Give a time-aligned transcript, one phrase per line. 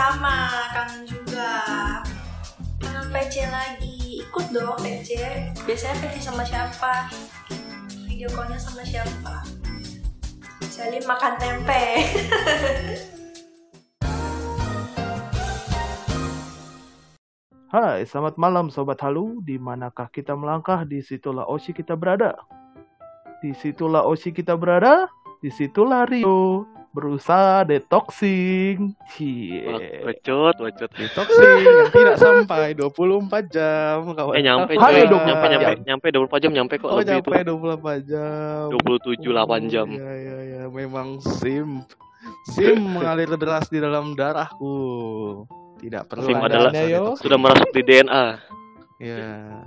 [0.00, 1.52] sama, kangen juga.
[2.80, 4.24] Kangen PC lagi.
[4.24, 5.20] Ikut dong PC.
[5.68, 7.12] Biasanya PC sama siapa?
[8.08, 9.44] Video callnya sama siapa?
[10.72, 11.84] Salim makan tempe.
[17.70, 19.44] Hai, selamat malam Sobat Halu.
[19.44, 22.40] Di manakah kita melangkah, di situlah Oshi kita berada.
[23.44, 25.12] Di situlah Oshi kita berada,
[25.44, 28.98] di situlah Rio berusaha detoxing.
[29.08, 29.62] Cie.
[30.02, 30.90] Bacot, bacot.
[30.90, 34.34] Detoxing yang tidak sampai 24 jam kawan.
[34.34, 37.38] Eh nyampe Hai, coy, dong, nyampe nyampe nyampe 24 jam nyampe kok Oh lebih nyampe
[37.46, 38.64] 24 jam.
[38.68, 38.78] itu
[39.22, 39.88] 27 8 jam.
[39.88, 41.86] Iya iya iya memang sim
[42.50, 44.74] sim mengalir deras di dalam darahku.
[45.80, 47.16] Tidak perlu Sim ada adalah- yo.
[47.16, 48.24] Sudah merasuk di DNA.
[49.00, 49.64] Iya.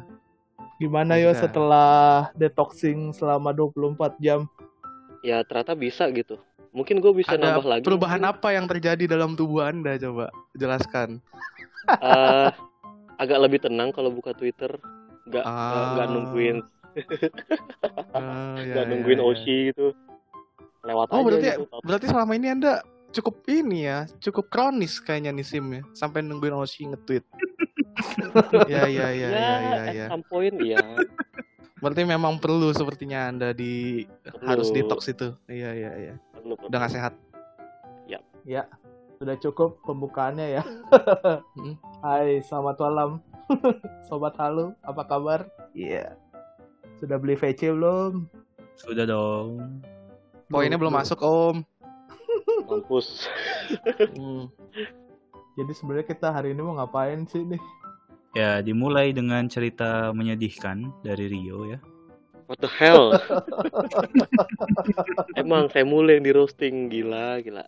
[0.76, 1.48] Gimana yo Bisa.
[1.48, 1.92] setelah
[2.36, 4.46] detoxing selama 24 jam?
[5.24, 6.38] Ya ternyata bisa gitu.
[6.74, 7.84] Mungkin gue bisa Ada nambah lagi.
[7.86, 11.22] perubahan apa yang terjadi dalam tubuh Anda coba jelaskan.
[11.88, 12.50] Eh,
[13.16, 14.74] agak lebih tenang kalau buka Twitter.
[15.26, 15.96] Gak Ah.
[15.96, 16.58] nggak nungguin
[18.12, 19.26] Ah, iya, nggak iya, nungguin iya.
[19.26, 19.88] Oshi gitu.
[20.84, 21.78] Lewat Oh aja berarti gitu.
[21.80, 22.74] berarti selama ini Anda
[23.10, 27.24] cukup ini ya, cukup kronis kayaknya nih sim ya, sampai nungguin Oshi nge-tweet.
[28.74, 30.06] ya ya ya ya, ya ya at ya.
[30.10, 30.82] some point ya.
[31.84, 34.08] Berarti memang perlu sepertinya Anda di
[34.48, 34.88] harus Perlu.
[34.88, 35.36] detox itu.
[35.52, 36.16] Iya iya iya.
[36.32, 36.72] Perlu, perlu.
[36.72, 37.14] Udah gak sehat.
[38.44, 38.68] Ya,
[39.24, 40.64] sudah cukup pembukaannya ya.
[41.56, 41.80] Hmm.
[42.04, 43.10] Hai, selamat malam.
[44.12, 45.48] Sobat Halu, apa kabar?
[45.72, 46.20] Iya.
[47.00, 48.28] Sudah beli VC belum?
[48.76, 49.80] Sudah dong.
[50.52, 51.64] Poinnya belum masuk Om.
[52.68, 53.32] Mampus.
[54.12, 54.52] Hmm.
[55.56, 57.64] Jadi sebenarnya kita hari ini mau ngapain sih nih?
[58.34, 61.78] Ya, dimulai dengan cerita menyedihkan dari Rio ya.
[62.50, 63.14] What the hell?
[65.42, 67.62] Emang saya mulai yang di roasting gila gila.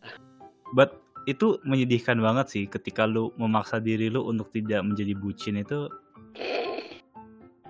[0.73, 0.97] But
[1.30, 5.89] itu menyedihkan banget sih ketika lu memaksa diri lu untuk tidak menjadi bucin itu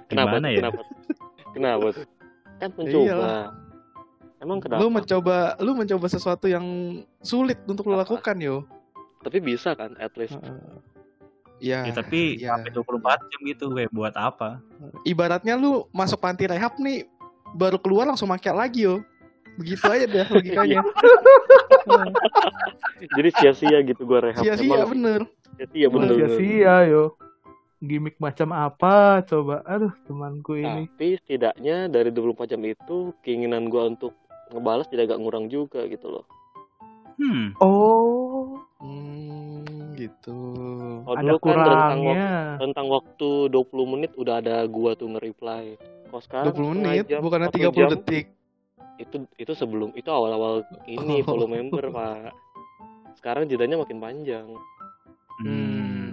[0.07, 0.39] Kenapa?
[0.39, 0.59] gimana ya?
[0.63, 0.81] Kenapa?
[1.51, 1.87] Kenapa?
[2.63, 3.03] Kan mencoba.
[3.03, 3.43] Iyalah.
[4.39, 4.79] Emang kenapa?
[4.79, 6.65] Lu mencoba lu mencoba sesuatu yang
[7.19, 8.63] sulit untuk lu lakukan yo.
[9.19, 10.39] Tapi bisa kan at least.
[10.39, 10.94] Heeh.
[11.63, 11.87] Iya.
[11.87, 12.55] Ya, tapi iya.
[12.55, 14.59] sampai 24 jam gitu gue buat apa?
[15.07, 17.07] Ibaratnya lu masuk panti rehab nih
[17.55, 18.99] baru keluar langsung makan lagi yo.
[19.55, 20.83] Begitu aja deh logikanya.
[23.15, 24.43] Jadi sia-sia gitu gua rehab.
[24.43, 25.21] Sia-sia bener.
[25.55, 26.11] Sia-sia bener.
[26.11, 26.29] bener.
[26.35, 27.15] Sia-sia yo.
[27.79, 29.23] Gimik macam apa?
[29.23, 30.91] Coba, aduh temanku ini.
[30.91, 34.11] Tapi setidaknya dari 24 jam itu keinginan gua untuk
[34.51, 36.25] ngebalas tidak agak ngurang juga gitu loh.
[37.15, 39.63] Hmm, Oh, Hmm,
[39.95, 40.37] gitu.
[41.07, 45.79] Ada dulu kan rentang waktu, rentang waktu 20 menit udah ada gua tuh nge-reply.
[46.05, 48.25] Kalau sekarang 20 setengah menit jam, bukannya 40 30 jam, detik.
[48.95, 51.25] Itu itu sebelum itu awal-awal ini Oh.
[51.25, 52.35] follow member, Pak.
[53.15, 54.47] Sekarang jedanya makin panjang.
[55.39, 55.47] hmm.
[55.47, 56.07] Hmm.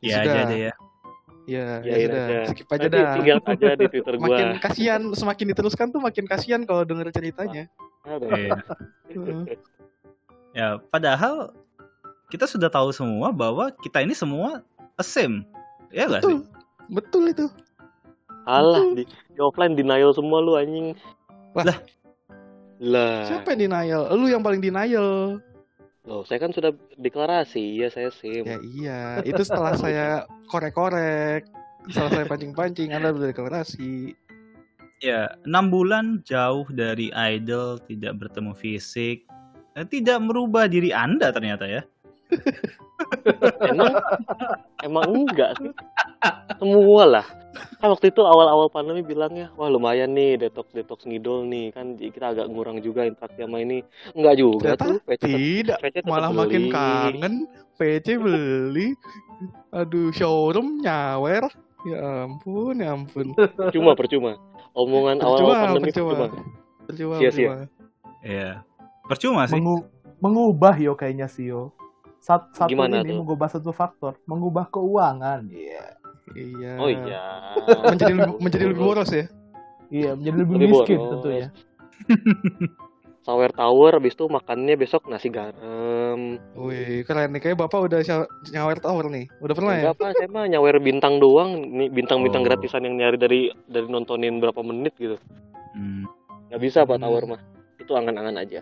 [0.00, 0.32] Ya Sudah.
[0.36, 0.72] aja deh ya.
[1.44, 2.48] Ya, ya aja.
[2.48, 3.12] Skip aja Nanti dah.
[3.20, 4.24] tinggal aja di Twitter gua.
[4.32, 7.68] Makin kasihan, semakin diteruskan tuh makin kasihan kalau denger ceritanya.
[8.04, 8.28] Ada.
[8.32, 8.52] Iya.
[10.54, 11.52] Ya, padahal
[12.32, 14.64] kita sudah tahu semua bahwa kita ini semua
[15.04, 15.44] same.
[15.92, 16.40] Ya gak sih?
[16.40, 16.48] Betul.
[16.92, 17.46] Betul itu.
[18.44, 20.92] Alah, di, di offline denial semua lu anjing.
[21.56, 21.78] Lah.
[22.80, 23.24] Lah.
[23.24, 24.02] Siapa yang denial?
[24.16, 25.40] Lu yang paling denial.
[26.04, 28.44] Loh, saya kan sudah deklarasi, ya saya sim.
[28.44, 31.48] Ya iya, itu setelah saya korek-korek.
[31.88, 34.12] Setelah saya pancing-pancing, Anda udah deklarasi.
[35.00, 39.24] Ya, enam bulan jauh dari idol, tidak bertemu fisik,
[39.76, 41.82] eh, tidak merubah diri Anda ternyata ya.
[43.68, 43.94] Emang
[44.80, 45.70] emang enggak sih?
[46.56, 47.26] Semua lah.
[47.54, 52.32] Kan waktu itu awal-awal pandemi bilangnya, wah lumayan nih detox detox ngidol nih kan kita
[52.32, 53.82] agak ngurang juga interaksi sama ini.
[54.10, 54.98] Enggak juga Ternyata tuh.
[55.04, 56.38] PC Tidak, PC malah beli.
[56.40, 57.34] makin kangen.
[57.74, 58.94] PC beli.
[59.70, 61.46] Aduh, showroom nyawer.
[61.84, 63.36] Ya ampun, ya ampun.
[63.36, 64.32] Percuma percuma.
[64.72, 66.10] Omongan awal-awal Percuma, pandemi percuma.
[66.10, 66.26] percuma.
[66.84, 67.44] Percuma, Sia-sia.
[67.44, 67.56] percuma.
[68.20, 68.50] Ya,
[69.04, 69.54] percuma sih.
[69.54, 71.76] Mengu- mengubah yo kayaknya sih yo.
[72.18, 73.20] Sat- satu Gimana ini tuh?
[73.20, 75.44] mengubah satu faktor, mengubah keuangan.
[75.46, 76.00] Iya.
[76.30, 76.72] Iya.
[76.80, 77.20] Oh iya.
[77.84, 79.26] Menjadi lebih, menjadi lebih boros ya.
[79.88, 81.10] Iya, menjadi lebih Lebih miskin boros.
[81.12, 81.48] tentunya.
[83.24, 86.36] Sawer tower habis itu makannya besok nasi garam.
[86.54, 87.40] Wih, keren nih.
[87.40, 88.00] Kayak Bapak udah
[88.50, 89.24] nyawer tower nih.
[89.40, 89.80] Udah pernah ya?
[89.80, 92.46] Enggak apa, saya mah nyawer bintang doang, nih bintang-bintang Oh.
[92.46, 95.16] gratisan yang nyari dari dari nontonin berapa menit gitu.
[95.72, 96.04] Hmm,
[96.46, 97.04] Nggak bisa Pak Hmm.
[97.04, 97.40] Tower mah.
[97.76, 98.60] Itu angan-angan aja.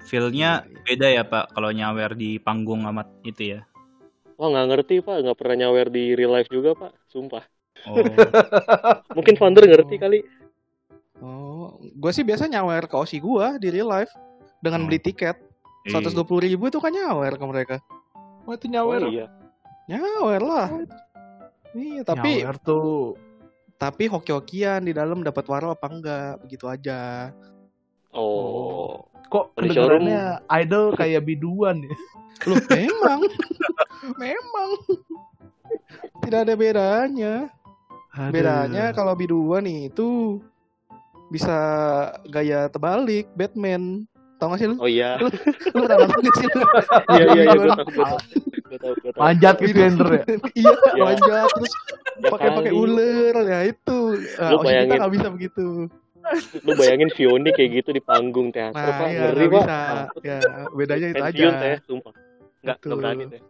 [0.00, 3.60] feel-nya beda ya Pak kalau nyawer di panggung amat itu ya.
[4.40, 7.44] Wah nggak ngerti Pak, nggak pernah nyawer di real life juga Pak, sumpah.
[7.84, 7.92] Oh,
[9.16, 10.24] Mungkin founder ngerti kali.
[11.20, 14.08] Oh, gue sih biasa nyawer ke Osi gua di real life
[14.64, 14.88] dengan Hmm.
[14.88, 15.36] beli tiket.
[15.84, 16.00] Iya.
[16.00, 17.76] 120 ribu itu kan nyawer ke mereka.
[18.44, 19.02] Oh itu Oh nyawer.
[19.08, 19.26] iya.
[19.84, 20.68] Nyawer lah.
[21.70, 23.20] Iya, tapi Nyawer tuh.
[23.76, 27.28] tapi hoki-hokian di dalam dapat waro apa enggak, begitu aja.
[28.10, 29.04] Oh.
[29.30, 30.22] Kok kedengarannya
[30.58, 31.94] idol kayak biduan ya?
[32.46, 33.20] Loh, memang.
[34.22, 34.70] memang.
[36.20, 37.34] Tidak ada bedanya.
[38.10, 38.32] Aduh.
[38.34, 40.42] Bedanya kalau biduan itu
[41.28, 41.54] bisa
[42.26, 44.02] gaya terbalik Batman.
[44.36, 44.76] Tau gak sih lu?
[44.80, 45.20] Oh iya.
[45.20, 45.28] Lu
[45.76, 46.64] pernah nonton gak sih lu?
[47.14, 49.20] Iya iya iya gue tahu gue tahu.
[49.20, 50.22] Manjat gitu Ender ya.
[50.60, 51.02] iya, Ya.
[51.04, 51.72] manjat terus
[52.20, 53.98] Ya pakai pakai ular ya itu.
[54.16, 54.98] Nah, Lu Oshi kita bayangin.
[55.00, 55.66] nggak bisa begitu.
[56.66, 59.64] Lu bayangin Vioni kayak gitu di panggung teater Nah, pak iya ngeri pak.
[60.22, 60.38] Ya,
[60.70, 61.46] bedanya itu aja.
[61.58, 62.12] Teh, sumpah.
[62.14, 62.98] Nggak nggak Betul.
[62.98, 63.40] berani teh.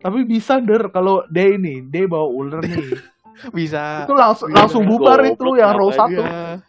[0.00, 2.96] Tapi bisa der kalau dia ini, dia bawa ular nih.
[3.56, 4.04] Bisa.
[4.04, 4.56] itu langsung Bisa.
[4.60, 6.20] langsung bubar itu yang row satu.
[6.20, 6.60] Iya.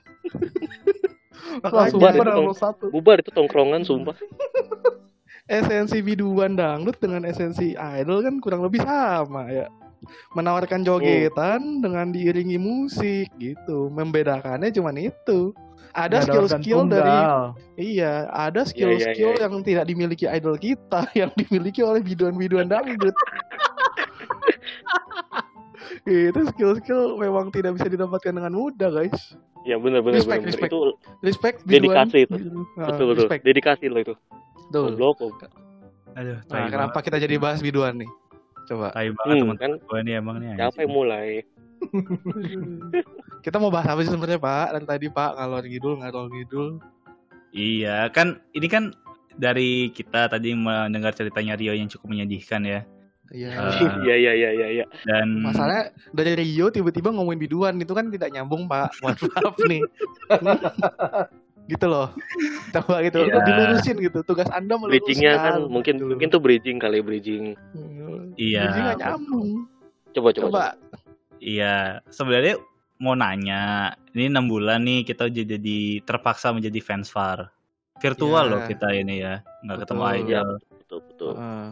[1.68, 2.24] Langsung Bubar itu.
[2.24, 2.86] yang row satu.
[2.88, 4.16] Bubar itu tongkrongan sumpah.
[5.52, 9.68] esensi biduan dangdut dengan esensi idol kan kurang lebih sama ya.
[10.34, 13.90] Menawarkan jogetan dengan diiringi musik gitu.
[13.94, 15.54] Membedakannya cuman itu.
[15.92, 17.12] Ada skill-skill dari
[17.76, 19.44] iya, ada iya, skill-skill iya.
[19.44, 23.12] yang tidak dimiliki idol kita, yang dimiliki oleh biduan-biduan dangdut.
[26.08, 29.36] itu skill-skill memang tidak bisa didapatkan dengan mudah, guys.
[29.62, 30.50] Ya benar benar Respect, benar.
[30.50, 30.72] respect.
[30.72, 30.80] Itu
[31.22, 32.36] Respect Dedikasi itu.
[32.80, 33.24] Nah, betul betul.
[33.28, 33.42] respect.
[33.46, 34.16] Dedikasi lo itu.
[34.72, 34.96] Betul.
[34.96, 35.18] Goblok.
[36.16, 38.10] Aduh, Nah, kenapa kita jadi bahas biduan nih?
[38.66, 38.88] Coba.
[38.92, 40.54] Tai banget Hmm, teman kan gue ini emang nih.
[40.56, 41.28] siapa yang mulai?
[43.46, 44.68] Kita mau bahas apa sih sebenarnya Pak?
[44.78, 46.68] Dan tadi Pak ngalor ngidul ngalor ngidul.
[47.52, 48.94] Iya, kan ini kan
[49.34, 52.82] dari kita tadi mendengar ceritanya Rio yang cukup menyedihkan ya.
[53.32, 53.50] Iya.
[53.56, 53.72] Ah.
[54.06, 54.86] Iya iya iya iya iya.
[55.04, 58.92] Dan Masalahnya dari Rio tiba-tiba ngomongin biduan itu kan tidak nyambung Pak.
[59.02, 59.82] Mohon maaf nih.
[61.72, 62.12] gitu loh.
[62.76, 63.24] Coba gitu.
[63.24, 63.40] Iya.
[63.42, 64.20] Dilurusin gitu.
[64.22, 64.92] Tugas Anda meluruskan.
[64.92, 66.06] Bridgingnya kan mungkin Gitu.
[66.08, 67.56] mungkin tuh bridging kali bridging.
[67.72, 68.36] Hmm.
[68.36, 68.64] Iya.
[68.68, 69.50] Bridging nyambung.
[70.12, 70.46] Coba coba.
[70.46, 70.66] Coba.
[71.40, 71.76] iya,
[72.08, 72.60] sebenarnya
[73.02, 77.50] mau nanya, ini enam bulan nih kita jadi terpaksa menjadi fans VAR.
[77.98, 78.52] Virtual Iya.
[78.52, 80.18] loh kita ini ya, nggak ketemu Betul.
[80.20, 80.50] idol.
[80.78, 81.34] Betul betul.
[81.38, 81.68] Heeh.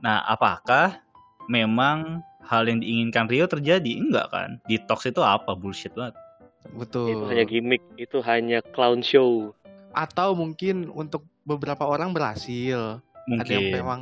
[0.00, 1.02] Nah, apakah
[1.46, 3.98] memang hal yang diinginkan Rio terjadi?
[3.98, 4.50] Enggak kan?
[4.64, 5.52] Detox itu apa?
[5.54, 6.14] Bullshit banget.
[6.74, 7.08] Betul.
[7.10, 9.52] Itu hanya gimmick, itu hanya clown show.
[9.90, 13.00] Atau mungkin untuk beberapa orang berhasil.
[13.30, 13.78] Ada yang Mungkin.
[13.78, 14.00] memang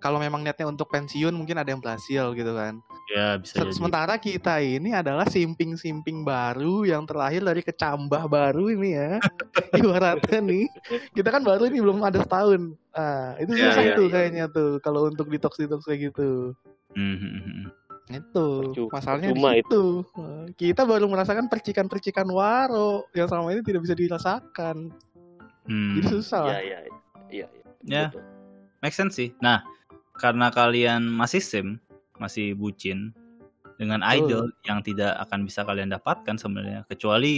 [0.00, 2.80] kalau memang niatnya untuk pensiun mungkin ada yang berhasil gitu kan.
[3.10, 3.72] Ya, bisa Se- jadi.
[3.74, 9.18] Sementara kita ini adalah simping-simping baru yang terlahir dari kecambah baru ini ya.
[9.80, 10.64] Ibaratnya nih,
[11.12, 12.72] kita kan baru ini belum ada setahun.
[12.94, 14.12] Ah, itu Ya, susah ya, tuh ya.
[14.14, 16.54] kayaknya tuh kalau untuk detox-detox kayak gitu.
[16.94, 17.70] Mhm.
[18.10, 19.84] Itu Percu- masalahnya di percuma situ.
[20.18, 24.90] Ah, Kita baru merasakan percikan-percikan waro yang selama ini tidak bisa dirasakan.
[25.64, 25.94] Hmm.
[25.94, 26.60] Jadi susah Iya lah.
[26.60, 26.96] iya iya.
[27.30, 27.64] Iya iya.
[27.86, 28.04] Ya.
[28.10, 28.22] Betul.
[28.80, 29.30] Make sense sih.
[29.38, 29.62] Nah,
[30.16, 31.78] karena kalian masih sim,
[32.16, 33.14] masih bucin
[33.76, 34.12] dengan Betul.
[34.18, 37.32] idol yang tidak akan bisa kalian dapatkan sebenarnya kecuali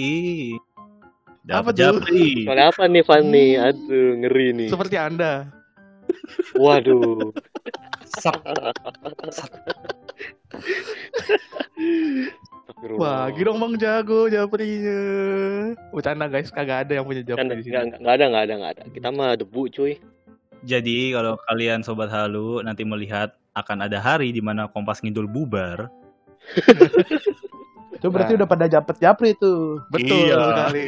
[1.44, 1.74] Apa?
[1.74, 2.46] Japri.
[2.46, 3.46] Soalnya apa nih Fanny?
[3.54, 3.66] Hmm.
[3.68, 4.68] Aduh ngeri nih.
[4.70, 5.50] Seperti Anda.
[6.54, 7.34] Waduh.
[8.18, 8.38] Sap.
[8.46, 10.00] Astagfirullah.
[12.92, 15.00] Wah, girong Bang Jago Japrinya.
[15.90, 17.72] Bercanda guys, kagak ada yang punya Japri di sini.
[17.72, 18.82] nggak nggak- nggak ada nggak ada nggak ada.
[18.90, 19.92] Kita mah debu cuy.
[20.62, 25.90] Jadi kalau kalian sobat halu nanti melihat akan ada hari di mana Kompas Ngidul bubar.
[27.94, 28.38] Itu berarti Nah.
[28.42, 29.78] udah pada japet japri tuh.
[29.88, 30.38] Betul Iya.
[30.42, 30.86] sekali.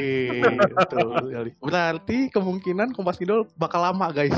[0.66, 1.50] Betul sekali.
[1.60, 4.34] Berarti kemungkinan Kompas Kidul bakal lama, guys.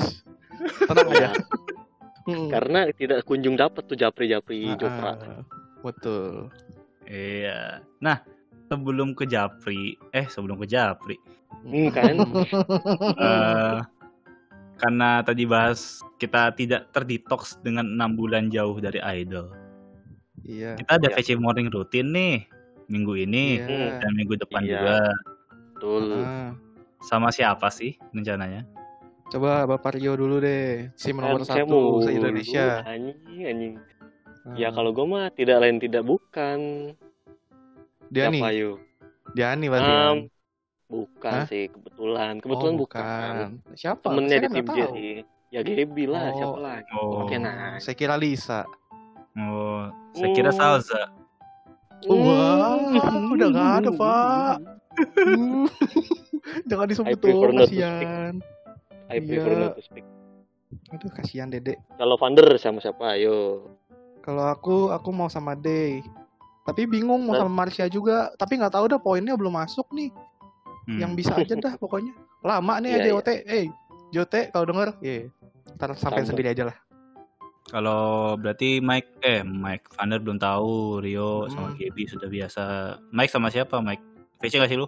[0.82, 1.30] Tenang aja.
[2.26, 2.50] Hmm.
[2.50, 5.10] Karena tidak kunjung dapat tuh japri-japri Ah, Jopra.
[5.14, 5.42] ah.
[5.80, 6.50] Betul.
[7.06, 7.86] Iya.
[8.02, 8.18] Nah,
[8.66, 11.14] sebelum ke Japri, eh sebelum ke Japri,
[11.62, 12.14] Hmm, kan?
[13.22, 13.78] eh
[14.76, 19.48] karena tadi bahas kita tidak terdetox dengan enam bulan jauh dari idol.
[20.42, 20.74] Iya.
[20.76, 21.16] Kita ada Iya.
[21.16, 22.44] VC morning rutin nih
[22.86, 23.98] minggu ini Iya.
[23.98, 24.70] dan minggu depan Iya.
[24.74, 24.98] juga.
[25.74, 26.04] Betul.
[26.18, 26.50] Ah.
[27.00, 28.66] Sama siapa sih rencananya?
[29.26, 30.86] Coba Bapak Rio dulu deh.
[30.94, 32.86] SIM nomor Kan saya satu mau se-Indonesia.
[32.86, 33.74] Anjing, anjing.
[34.46, 34.54] Ah.
[34.54, 36.58] Ya kalau gue mah tidak lain tidak bukan.
[38.06, 38.76] dia nih, Siapa yuk?
[39.34, 39.90] dia nih pasti.
[39.90, 40.16] Um, kan?
[40.86, 41.46] bukan Hah?
[41.50, 42.32] sih, kebetulan.
[42.38, 43.34] Kebetulan oh, bukan.
[43.74, 44.06] Siapa?
[44.06, 44.94] Temennya Saya di kan tim nggak J tahu.
[44.94, 45.14] sih.
[45.46, 46.34] Ya Gaby lah, Oh.
[46.34, 46.90] siapa lagi?
[46.94, 47.74] Oh, Oke, nah.
[47.82, 48.62] Saya kira Lisa.
[49.36, 50.58] oh saya kira Hmm.
[50.58, 51.02] Salza.
[52.06, 53.34] Wah, Hmm.
[53.34, 54.54] udah nggak ada, Pak.
[55.18, 55.66] Hmm.
[56.70, 57.28] Jangan disebut to
[57.58, 58.38] kasihan.
[59.08, 59.62] I prefer Iya.
[59.62, 60.06] not to speak.
[60.90, 61.78] Aduh, kasihan Dede.
[61.94, 63.14] Kalau Vander sama siapa?
[63.14, 63.62] Ayo.
[64.20, 66.02] Kalau aku, aku mau sama Day.
[66.62, 68.34] Tapi bingung mau sama Marsha juga.
[68.34, 70.10] Tapi nggak tahu dah poinnya belum masuk nih.
[70.84, 70.98] Hmm.
[71.00, 72.10] Yang bisa aja dah pokoknya.
[72.42, 73.10] Lama nih ya Iya, iya.
[73.12, 73.28] JOT.
[73.46, 73.66] Eh,
[74.10, 75.30] JOT kalau denger, Iya.
[75.74, 76.76] Ntar sampai sendiri aja lah.
[77.64, 81.76] Kalau berarti Mike eh Mike Vander belum tahu, Rio sama Hmm.
[81.76, 82.62] Gaby sudah biasa.
[83.10, 84.02] Mike sama siapa Mike?
[84.38, 84.86] VC gak sih lu?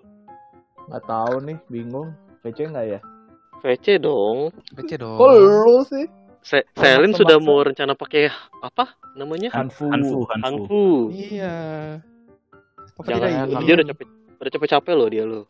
[0.87, 2.15] Nggak tahu nih, bingung.
[2.41, 3.01] PC nggak ya?
[3.61, 4.55] VC dong.
[4.73, 5.17] Baca dong.
[5.17, 6.07] Kok lu sih?
[6.41, 9.51] Se Selin sudah mau rencana pakai apa namanya?
[9.53, 9.87] Hanfu.
[9.87, 10.45] Hanfu, Hanfu.
[10.65, 10.85] Hanfu.
[11.11, 11.57] Iya.
[12.95, 13.59] Apa Jangan tidak ingin?
[13.61, 14.07] dia udah capek
[14.39, 15.43] udah capek-capek loh dia lo.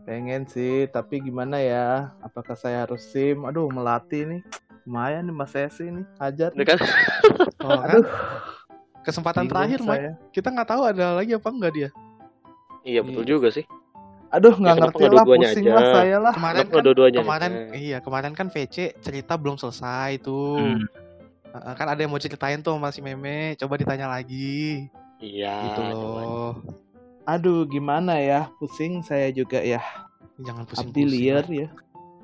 [0.00, 2.14] Pengen sih, tapi gimana ya?
[2.18, 3.44] Apakah saya harus sim?
[3.44, 4.40] Aduh, melatih nih.
[4.82, 6.06] Lumayan nih Mas Esi nih.
[6.16, 6.50] Hajar.
[6.56, 6.78] Kan
[7.60, 8.00] Oh, kan?
[8.00, 8.06] Aduh,
[9.00, 9.90] Kesempatan bingung terakhir, Mike.
[9.92, 10.12] saya.
[10.30, 11.88] Kita nggak tahu ada lagi apa enggak dia.
[12.80, 13.64] iya betul juga sih.
[14.30, 15.74] Aduh, nggak kenapa ngerti lah, pusing aja?
[15.74, 16.34] lah saya lah.
[16.38, 17.18] Kemarin kan, dua-duanya?
[17.26, 20.58] kemarin Eh, iya kemarin kan VC cerita belum selesai tuh.
[20.58, 20.86] Hmm.
[21.50, 23.58] Heeh, kan ada yang mau ceritain tuh sama si Meme.
[23.58, 24.86] Coba ditanya lagi.
[25.18, 25.54] Iya.
[25.66, 26.54] gitu loh.
[27.26, 28.48] Aduh, gimana ya?
[28.62, 29.82] Pusing saya juga ya.
[30.40, 31.10] Jangan Abdi pusing-pusing.
[31.10, 31.68] liar ya.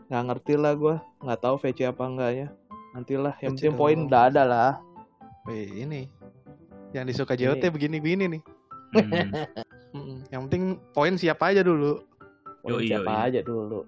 [0.07, 0.97] Nggak ngerti lah gua.
[1.19, 2.49] Nggak tahu VC apa enggak ya.
[2.95, 4.73] Nantilah, yang penting poin udah ada lah.
[5.45, 6.09] Wih, ini.
[6.95, 7.69] Yang disuka JOT Ini.
[7.75, 8.43] begini-begini nih.
[8.95, 9.31] Hmm.
[9.97, 10.19] Mm-mm.
[10.29, 12.05] Yang penting poin siapa aja dulu.
[12.61, 13.27] Poin Yoi, siapa yoi.
[13.33, 13.81] aja dulu.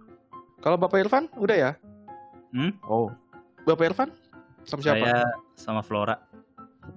[0.58, 1.70] Kalau Bapak Irfan udah ya?
[2.88, 3.12] Oh,
[3.68, 4.10] Bapak Irfan
[4.64, 5.04] sama siapa?
[5.04, 5.22] Saya
[5.54, 6.16] sama Flora.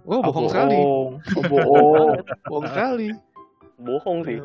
[0.08, 0.76] Oh, ah, bohong sekali.
[0.80, 1.12] bohong.
[1.36, 2.10] Oh, bohong.
[2.48, 3.08] Bohong sekali.
[3.82, 4.38] Bohong sih.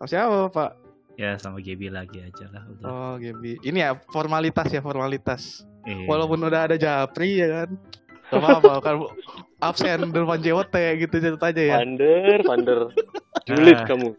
[0.00, 0.70] Sama siapa, Pak?
[1.14, 2.86] Ya sama Gaby lagi aja lah udah.
[2.90, 3.62] Oh, Gaby.
[3.62, 5.62] Ini ya formalitas ya, formalitas.
[5.86, 6.08] Iya.
[6.10, 7.70] Walaupun udah ada Japri ya kan.
[8.24, 8.94] Gak apa-apa, kan
[9.60, 11.76] absen depan JOT gitu ceritanya ya.
[11.78, 12.80] Vander, Vander.
[13.46, 13.86] Julid Ah.
[13.86, 14.10] kamu.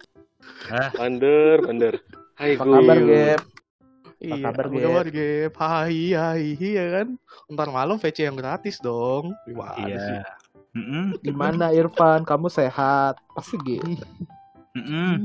[0.68, 0.90] Ah.
[0.94, 1.96] Vander, Vander.
[2.36, 2.98] Hai Apa kabar.
[3.00, 3.42] Gap?
[4.16, 4.84] Iya, kabar, apa Gep?
[4.84, 5.54] kabar, Gep?
[5.56, 7.08] Hai, hai, ya kan.
[7.48, 9.34] Ntar malam VC yang gratis dong.
[9.44, 9.92] Gimana sih?
[9.92, 10.24] Iya.
[10.76, 11.06] Mm-mm.
[11.22, 12.22] Gimana Irfan?
[12.22, 13.16] Kamu sehat?
[13.32, 13.96] Pasti gitu.
[14.76, 15.24] Mm-mm.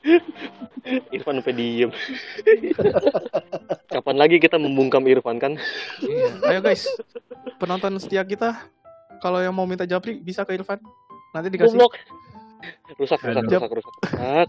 [1.14, 1.90] Irfan sampai diem.
[3.90, 5.52] Kapan lagi kita membungkam Irfan kan?
[6.00, 6.28] Iya.
[6.48, 6.88] Ayo guys,
[7.60, 8.56] penonton setia kita,
[9.20, 10.80] kalau yang mau minta Japri bisa ke Irfan.
[11.36, 11.76] Nanti dikasih.
[11.76, 11.92] Rusak,
[12.98, 13.94] rusak, rusak, rusak, rusak,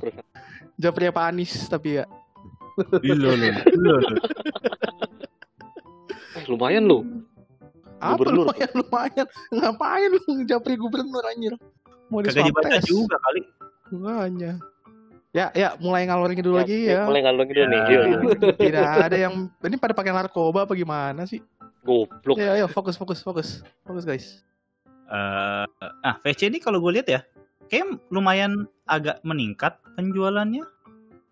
[0.01, 0.25] rusak.
[0.79, 2.05] Japri apa Anis tapi ya.
[3.03, 3.47] Lo lo.
[6.31, 7.03] Eh, lumayan lu.
[8.01, 8.49] Apa Gubernur.
[8.49, 9.27] lumayan lumayan.
[9.53, 11.53] Ngapain lu Japri gubernur anjir?
[12.09, 13.41] Mau Kagak dibaca juga kali.
[13.93, 14.57] Makanya.
[15.31, 17.07] Ya, ya, mulai ngalor dulu lagi ya.
[17.07, 17.81] Mulai ngalung dulu nih.
[17.87, 17.99] Ya.
[18.67, 21.39] Tidak ada yang ini pada pakai narkoba apa gimana sih?
[21.87, 22.35] Goblok.
[22.35, 23.63] Ya, ayo fokus fokus fokus.
[23.87, 24.43] Fokus guys.
[25.07, 25.65] Eh,
[26.03, 27.19] ah VC ini kalau gue lihat ya,
[27.71, 30.67] kayak lumayan agak meningkat penjualannya.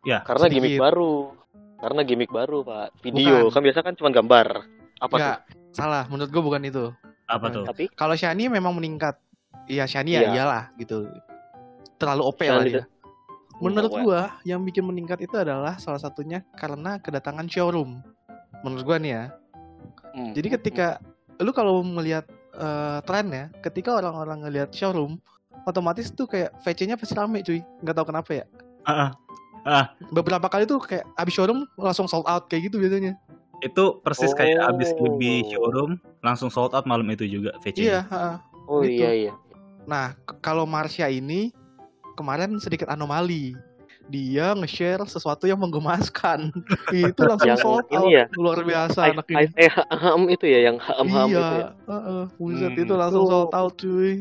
[0.08, 0.64] Ya, Karena Sedikit.
[0.64, 1.36] gimmick baru.
[1.80, 3.04] Karena gimmick baru, Pak.
[3.04, 3.52] Video.
[3.52, 3.56] Bukan.
[3.56, 4.48] Kan biasa kan cuma gambar.
[5.00, 5.38] Apa Enggak,
[5.76, 6.04] salah.
[6.08, 6.86] Menurut gua bukan itu.
[7.30, 7.62] apa tuh?
[7.62, 7.66] tuh?
[7.70, 9.20] Tapi Kalau Shani memang meningkat.
[9.70, 10.30] Iya, Shani ya Iya.
[10.34, 11.06] iyalah gitu.
[12.02, 12.84] Terlalu OP lah dia.
[13.60, 14.02] Menurut Wah.
[14.02, 18.00] gua yang bikin meningkat itu adalah salah satunya karena kedatangan showroom.
[18.64, 19.24] Menurut gua nih ya.
[20.12, 20.32] Hmm.
[20.32, 21.00] Jadi ketika
[21.38, 25.20] lu kalau melihat eh, trennya, ketika orang-orang ngelihat showroom,
[25.64, 27.60] otomatis tuh kayak VC-nya pasti rame cuy.
[27.80, 28.46] Nggak tahu kenapa ya.
[28.84, 29.12] Ah,
[29.62, 29.86] ah.
[30.10, 33.16] Beberapa kali tuh kayak abis showroom langsung sold out kayak gitu biasanya.
[33.60, 35.04] itu persis kayak abis Oh.
[35.04, 37.92] lebih showroom langsung sold out malam itu juga VC.
[37.92, 38.40] Iya, ha-ha.
[38.66, 39.04] Oh gitu.
[39.04, 39.34] iya iya.
[39.84, 41.52] Nah, k- kalau Marsha ini
[42.20, 43.56] kemarin sedikit anomali.
[44.10, 46.50] Dia nge-share sesuatu yang menggemaskan.
[46.92, 48.10] itu langsung Yang sold ini out.
[48.12, 49.46] ya, Luar biasa Hai- anak ini.
[49.56, 51.68] Eh, ham itu ya, yang ham-ham iya, itu ya.
[51.88, 52.24] heeh.
[52.36, 52.84] Buset, Hmm.
[52.84, 54.12] itu langsung Itu- sold out cuy.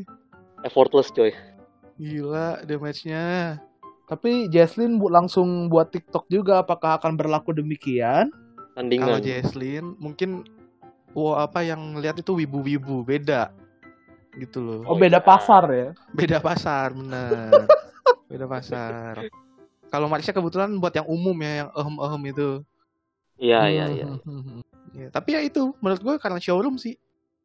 [0.61, 1.33] Effortless coy.
[1.97, 3.59] Gila damage-nya.
[4.05, 6.61] Tapi Jesslyn bu langsung buat TikTok juga.
[6.61, 8.28] Apakah akan berlaku demikian?
[8.31, 9.21] Kalau Tandingan.
[9.21, 10.47] Jesslyn mungkin
[11.11, 13.50] wah apa yang lihat itu wibu-wibu beda
[14.37, 14.81] gitu loh.
[14.85, 15.89] Oh, beda pasar ya?
[16.13, 17.65] Beda pasar bener.
[18.31, 19.29] beda pasar.
[19.89, 22.51] Kalau Marsha kebetulan buat yang umum ya, yang ehem-ehem itu.
[23.39, 24.09] Iya iya iya.
[24.97, 26.97] Ya, tapi ya itu menurut gue karena showroom sih.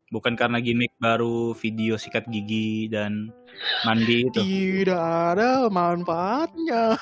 [0.09, 3.29] Bukan karena gimmick baru video sikat gigi dan
[3.85, 4.39] mandi itu.
[4.41, 6.97] Tidak ada manfaatnya.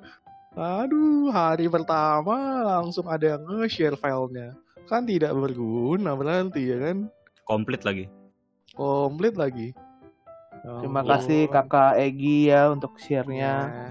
[0.58, 4.56] Aduh, hari pertama langsung ada yang nge-share filenya.
[4.88, 7.06] Kan tidak berguna berarti ya kan?
[7.46, 8.08] Komplit lagi.
[8.76, 9.76] Komplit lagi.
[10.62, 13.54] Ya Terima kasih kakak Egi ya untuk share-nya.
[13.66, 13.86] Ya,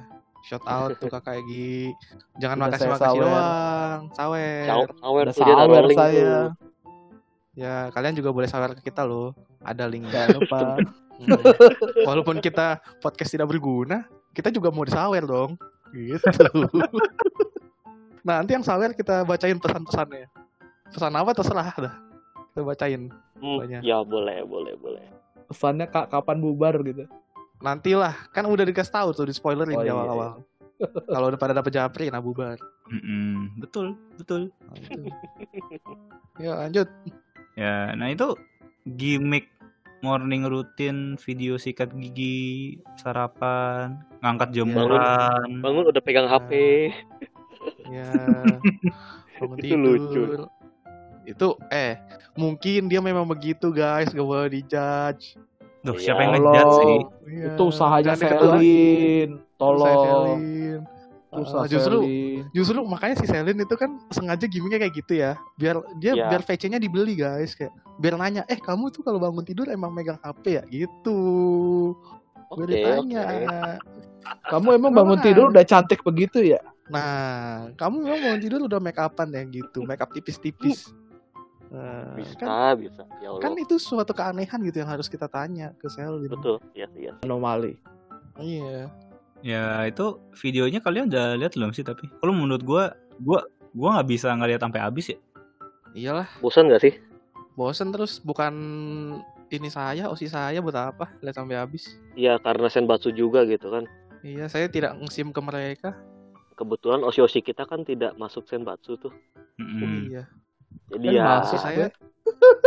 [0.48, 1.92] Shout out tuh kakak Egi.
[2.40, 3.22] Jangan Udah makasih makasih sawer.
[3.22, 4.02] doang.
[4.16, 4.64] Sawer.
[4.66, 6.24] Sawer, sawer Udah sawer saya.
[6.24, 6.48] tuh.
[7.52, 9.36] Ya, kalian juga boleh sawer ke kita loh.
[9.62, 10.08] Ada link.
[10.10, 10.62] Jangan lupa.
[11.22, 11.38] Hmm.
[12.10, 15.60] Walaupun kita podcast tidak berguna, kita juga mau disawer dong.
[15.92, 16.24] Gitu.
[18.24, 20.32] nah, nanti yang sawer kita bacain pesan-pesannya.
[20.90, 21.96] Pesan apa terserah dah.
[22.52, 23.08] Kita bacain.
[23.40, 23.82] Hmm, Banyak.
[23.82, 25.06] ya boleh, boleh, boleh.
[25.48, 27.08] Pesannya kak kapan bubar gitu.
[27.60, 30.32] Nantilah, kan udah dikasih tahu tuh di spoilerin Oh, di iya, awal-awal.
[30.82, 32.58] Kalau udah pada dapet japri, nah bubar.
[32.90, 33.56] Mm-mm.
[33.56, 34.50] Betul, betul.
[34.60, 35.00] Nah, itu.
[36.38, 36.88] Ya lanjut.
[37.54, 38.34] Ya, nah itu
[38.90, 39.48] gimmick
[40.02, 45.62] morning routine video sikat gigi, sarapan, ngangkat jemuran.
[45.62, 46.52] Bangun udah pegang HP.
[47.88, 48.10] Ya.
[49.38, 49.86] Bangun Itu tidur.
[49.94, 50.22] lucu.
[51.24, 52.02] Itu eh
[52.34, 55.38] mungkin dia memang begitu guys, gak boleh dijudge.
[55.82, 56.02] Duh, Iya.
[56.02, 56.98] siapa yang ngejudge sih?
[57.32, 58.14] Iya, Itu usahanya.
[58.14, 59.30] Selin.
[59.56, 60.40] Tolong.
[61.32, 62.44] Usaha Ah, justru Selin.
[62.52, 66.28] justru makanya si Selin itu kan sengaja gimmicknya kayak gitu ya biar dia Iya.
[66.28, 70.20] biar VC-nya dibeli guys kayak biar nanya eh kamu tuh kalau bangun tidur emang megang
[70.20, 71.20] HP ya gitu
[72.52, 73.48] gue Oke, ditanya oke.
[74.44, 75.26] Kamu emang bangun Apaan?
[75.26, 76.60] tidur udah cantik begitu ya?
[76.92, 80.92] nah kamu memang bangun tidur udah make upan ya gitu make up tipis-tipis
[81.72, 83.08] Nah, Bisa, kan, bisa.
[83.24, 83.40] Ya Allah.
[83.40, 86.60] kan itu suatu keanehan gitu yang harus kita tanya ke Selin Betul.
[86.76, 87.14] Iya, iya.
[87.24, 87.80] Anomali.
[88.38, 88.92] iya
[89.40, 92.12] Ya itu videonya kalian udah lihat belum sih tapi?
[92.20, 92.84] Kalau menurut gua,
[93.18, 95.18] gua gua nggak bisa ngeliat sampai habis ya.
[95.92, 96.94] iyalah Bosan gak sih?
[97.52, 98.54] bosen terus bukan
[99.48, 103.84] ini saya osi saya buat apa lihat sampai habis Iya, karena senbatsu juga gitu kan.
[104.22, 105.92] iya saya tidak ngesim ke mereka
[106.54, 109.12] Kebetulan osi-osi kita kan tidak masuk senbatsu tuh.
[109.58, 110.08] Mm-mm.
[110.08, 110.24] iya
[110.92, 111.88] Jadi Kan ya, Osi saya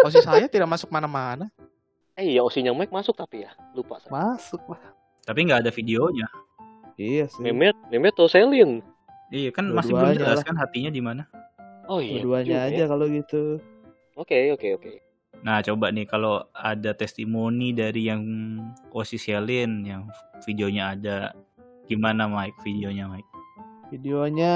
[0.05, 1.49] osi saya tidak masuk mana-mana
[2.15, 3.51] eh iya osinya Mike masuk tapi ya.
[3.75, 4.11] Lupa saya.
[4.15, 4.81] Masuk lah.
[5.27, 6.27] Tapi nggak ada videonya.
[6.95, 7.43] Iya sih.
[7.43, 8.87] Memet, Memet atau Selin?
[9.35, 11.27] Iya kan masih belum jelas kan hatinya di mana.
[11.91, 12.23] Oh iya.
[12.23, 12.87] Keduanya aja ya.
[12.87, 13.59] kalau gitu.
[14.15, 14.93] Oke, oke, oke.
[15.43, 18.23] Nah coba nih kalau ada testimoni dari yang
[18.95, 20.07] Osi Selin yang
[20.47, 21.19] videonya ada,
[21.91, 23.31] gimana Mike videonya Mike?
[23.91, 24.55] Videonya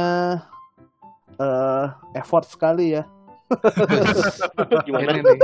[1.43, 3.03] eh effort sekali ya.
[4.85, 5.11] Gimana?
[5.11, 5.41] ini nih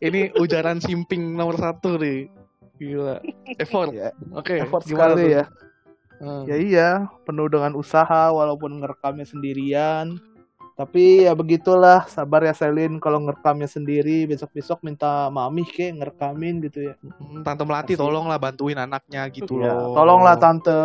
[0.00, 2.28] ini ujaran simping nomor satu nih
[2.76, 3.20] gila
[3.56, 5.32] effort Ya, oke effort gimana sekali tuh?
[5.32, 5.44] ya.
[6.16, 6.44] Hmm.
[6.44, 6.88] Ya iya,
[7.24, 10.16] penuh dengan usaha walaupun ngerekamnya sendirian.
[10.72, 16.88] Tapi ya begitulah, sabar ya Selin kalau ngerekamnya sendiri, besok-besok minta mami kek ngerekamin gitu
[16.88, 16.94] ya.
[17.16, 18.00] Hmm, tante melati Kasih.
[18.02, 20.80] tolonglah bantuin anaknya gitu Ya, loh tolonglah tante.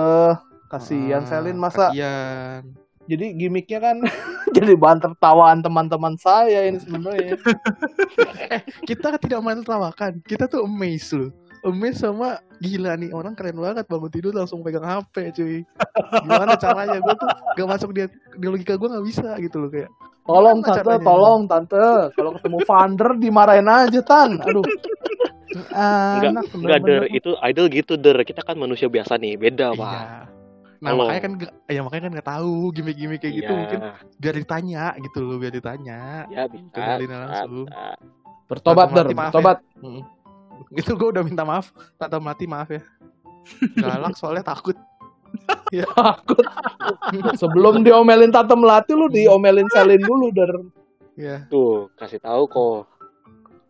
[0.68, 2.64] Kasihan Ah, Selin masa kasihan.
[3.10, 3.98] Jadi gimmicknya kan
[4.56, 7.38] jadi bahan tertawaan teman-teman saya ini sebenarnya.
[8.90, 11.32] kita tidak main tertawakan kita tuh amazed loh
[11.66, 15.58] amazed sama gila nih orang keren banget bangun tidur langsung pegang HP cuy
[16.26, 18.06] gimana caranya gue tuh gak masuk di,
[18.38, 19.90] di logika gue gak bisa gitu loh kayak
[20.22, 21.02] Tolong Gimana tante, caranya?
[21.10, 21.86] tolong tante.
[22.14, 24.38] Kalau ketemu Vander dimarahin aja tan.
[24.38, 24.62] Aduh.
[25.74, 28.22] Enggak, Anak enggak der, itu idol gitu der.
[28.22, 29.90] Kita kan manusia biasa nih, beda pak.
[29.90, 30.41] iya
[30.82, 31.06] nah Halo.
[31.06, 33.80] makanya kan gak- ya makanya kan nggak tahu gimmick-gimmick kayak gitu Iya, mungkin
[34.18, 36.98] biar ditanya gitu loh biar ditanya Ya bisa.
[36.98, 37.66] Langsung.
[37.66, 37.86] bisa.
[38.48, 39.14] Bertobat maaf ya.
[39.16, 39.58] bertobat.
[40.74, 42.82] Itu gue udah minta maaf tante melati maaf ya
[43.76, 44.74] galak soalnya takut
[45.72, 46.44] Takut.
[47.34, 50.52] Sebelum diomelin Tante Melati lu diomelin Selin dulu der.
[51.14, 52.84] ya Tuh, kasih tahu kok.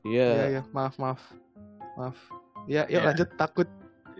[0.01, 0.45] iya Iya.
[0.49, 1.21] iya maaf maaf
[1.93, 2.17] maaf
[2.65, 3.05] ya yuk Ya.
[3.05, 3.69] lanjut takut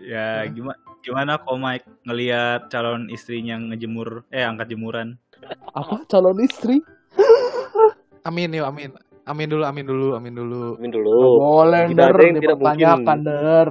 [0.02, 5.14] Ya gimana gimana kok Mike ngelihat calon istrinya ngejemur eh angkat jemuran?
[5.72, 6.82] Apa calon istri?
[8.22, 8.90] amin yuk amin
[9.24, 11.18] amin dulu amin dulu amin dulu Amin dulu.
[11.38, 13.68] boleh Tidak dipertanyakan der.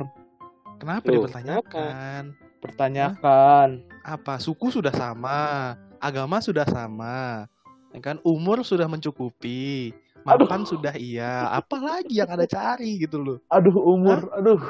[0.78, 2.24] kenapa Loh, dipertanyakan
[2.60, 3.68] Pertanyakan.
[4.02, 7.48] apa suku sudah sama agama sudah sama
[7.90, 10.46] ya kan umur sudah mencukupi Aduh.
[10.46, 14.62] mapan sudah iya apalagi yang ada cari gitu loh Aduh umur, aduh.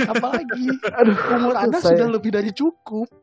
[0.00, 0.66] Apalagi
[0.98, 3.08] Aduh, umur anda saya- sudah lebih dari cukup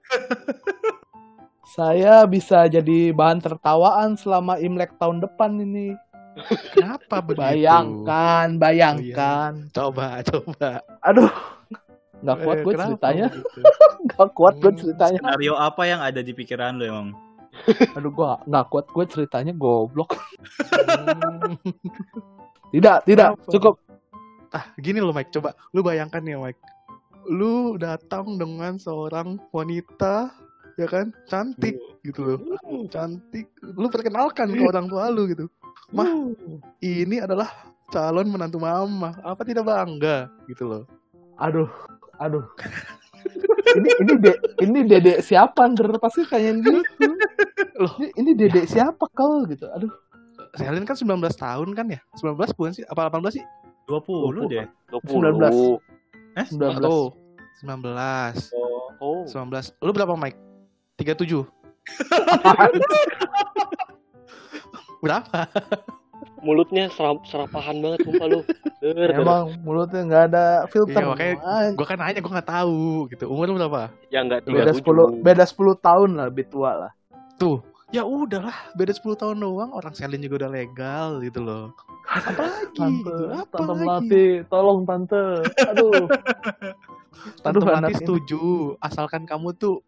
[1.69, 5.93] Saya bisa jadi bahan tertawaan selama Imlek tahun depan ini.
[6.71, 9.69] kenapa begitu Bayangkan, bayangkan.
[9.69, 11.29] coba coba Aduh,
[12.19, 13.27] nggak kuat Eh, gue kenapa ceritanya.
[14.09, 14.79] Nggak kuat gue Hmm.
[14.79, 15.19] ceritanya.
[15.21, 17.07] Skenario apa yang ada di pikiran lo emang?
[17.93, 20.15] Aduh, gue nggak kuat gue ceritanya goblok.
[22.69, 23.51] Tidak, tidak, Kenapa?
[23.51, 23.75] cukup.
[24.53, 25.31] Ah gini loh Mike.
[25.33, 26.61] Coba lu bayangkan ya Mike.
[27.29, 30.33] Lu datang dengan seorang wanita
[30.79, 31.13] ya kan?
[31.29, 32.39] Cantik gitu loh.
[32.89, 33.49] Cantik.
[33.61, 35.45] Lu perkenalkan ke orang tua lu gitu.
[35.93, 36.09] Mah
[36.81, 37.49] ini adalah
[37.89, 39.17] calon menantu mama.
[39.21, 40.29] Apa tidak bangga?
[40.45, 40.83] Gitu loh.
[41.39, 41.69] Aduh,
[42.19, 42.45] aduh.
[43.77, 44.31] ini ini de,
[44.65, 46.81] ini dedek siapa Nder pasti kayak gitu
[47.79, 47.93] Loh.
[47.99, 49.69] ini, ini dedek siapa kau gitu.
[49.71, 49.91] Aduh.
[50.57, 51.99] Selin kan 19 tahun kan ya?
[52.17, 52.83] 19 bukan sih?
[52.89, 53.45] Apa 18 sih
[53.89, 54.69] 20 deh.
[54.93, 55.41] 20.
[55.41, 55.81] 19.
[56.37, 56.45] Eh?
[56.53, 57.09] 19 oh
[57.65, 57.89] 19
[58.99, 60.37] Oh, 19 lu berapa Mike?
[60.99, 61.47] 37
[65.03, 65.47] berapa?
[66.43, 68.39] Mulutnya serap, serapahan banget sumpah lu.
[69.11, 71.03] Emang mulutnya nggak ada filter.
[71.03, 73.25] Iya, makanya Makanya gua kan nanya gua nggak tahu gitu.
[73.31, 73.91] Umur lu berapa?
[74.11, 75.19] Ya enggak beda 37.
[75.19, 76.91] 10 beda 10 tahun lah lebih tua lah.
[77.39, 81.73] Tuh ya udahlah beda 10 tahun doang orang Selin juga udah legal gitu loh
[82.05, 83.79] apalagi Tante, apa tante lagi?
[83.81, 85.23] melati, tolong tante.
[85.69, 86.05] Aduh.
[87.43, 87.99] Tante Aduh, Melati anak ini.
[87.99, 88.41] setuju
[88.79, 89.83] asalkan kamu tuh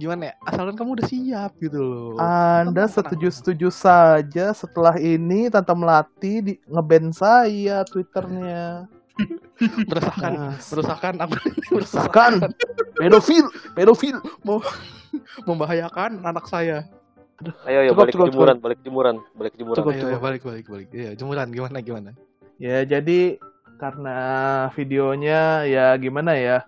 [0.00, 5.74] gimana ya asalkan kamu udah siap gitu loh Anda Tenang, setuju-setuju saja setelah ini Tante
[5.76, 8.88] Melati di ngeband saya Twitternya.
[9.92, 11.34] meresahkan Nah, meresahkan aku
[11.76, 12.32] Meresahkan.
[12.96, 13.44] pedofil,
[13.76, 14.16] pedofil.
[15.48, 16.88] membahayakan anak saya
[17.62, 19.78] Ayo, ayo Cukup, balik cukup, ke jemuran, balik ke jemuran, balik ke jemuran.
[19.78, 20.10] Cukup, Ayo, cukup.
[20.10, 22.10] ayo, balik balik balik ya jemuran gimana gimana
[22.56, 23.20] Ya jadi
[23.76, 24.16] karena
[24.72, 26.62] videonya ya gimana ya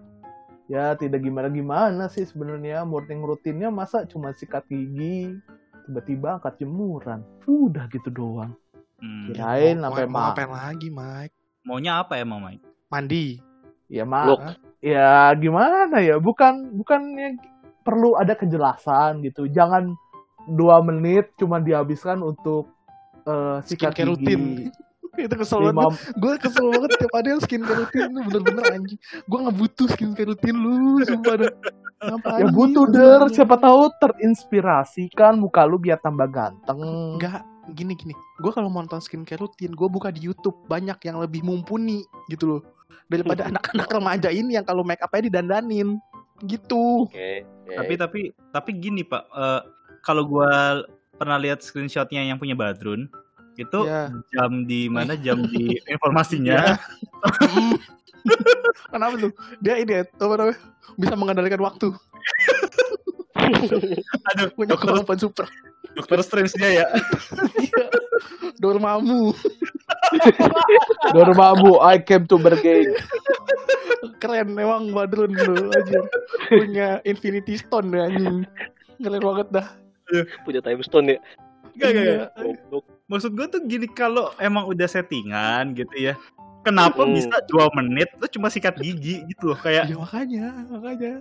[0.67, 5.37] ya tidak gimana gimana sih sebenarnya morning rutinnya masa cuma sikat gigi
[5.85, 8.53] tiba-tiba angkat jemuran udah gitu doang
[8.95, 9.29] Hmm.
[9.29, 12.65] Kirain mau, sampai mau ma- ngapain lagi Mike Maunya apa emang Mike?
[12.89, 13.37] mandi
[13.87, 14.41] ya Look.
[14.81, 17.37] ya gimana ya bukan bukannya
[17.85, 19.93] perlu ada kejelasan gitu jangan
[20.49, 22.69] dua menit cuma dihabiskan untuk
[23.25, 24.43] eh, sikat Skincare gigi rutin.
[25.15, 29.39] itu kesel banget gue kesel banget tiap ada yang skincare rutin lu bener-bener anjing gue
[29.47, 31.53] nggak butuh skincare rutin lu sumpah dah
[32.05, 32.41] Ngapain?
[32.43, 36.83] ya butuh der siapa tahu terinspirasi kan muka lu biar tambah ganteng
[37.15, 38.13] Enggak, gini gini.
[38.43, 42.45] Gue kalau mau nonton skincare rutin, gue buka di YouTube banyak yang lebih mumpuni gitu
[42.45, 42.61] loh.
[43.09, 45.97] Daripada anak-anak remaja ini yang kalau make upnya didandanin
[46.45, 47.09] gitu.
[47.09, 47.47] Oke.
[47.65, 47.73] oke.
[47.73, 48.21] Tapi tapi
[48.53, 49.61] tapi gini Pak, eh,
[50.05, 50.85] kalau gua
[51.17, 53.09] pernah lihat screenshotnya yang punya Badrun
[53.55, 54.11] itu Ya.
[54.35, 56.77] jam di mana jam di informasinya
[57.41, 57.79] Mm.
[58.93, 59.33] Kenapa tuh?
[59.61, 60.59] Dia ini ya, apa namanya?
[60.97, 61.89] Bisa mengendalikan waktu.
[64.33, 65.47] aduh Punya dokter, kemampuan super.
[65.95, 66.87] dokter Strange-nya ya
[67.55, 67.85] Iya.
[68.57, 69.37] Dormammu.
[71.13, 72.97] Dormammu I came to bergeng
[74.19, 76.01] Keren memang Badrun lu aja.
[76.49, 78.49] Punya Infinity Stone ya anjing.
[78.99, 79.67] Keren banget dah.
[80.45, 81.19] Punya time stone ya.
[81.75, 82.15] Gak, gak, Iya.
[82.31, 82.83] gak.
[83.05, 86.15] Maksud gua tuh gini kalau emang udah settingan gitu ya
[86.63, 87.13] kenapa Hmm.
[87.13, 91.13] bisa dua menit lu cuma sikat gigi gitu loh kayak Ya makanya, makanya.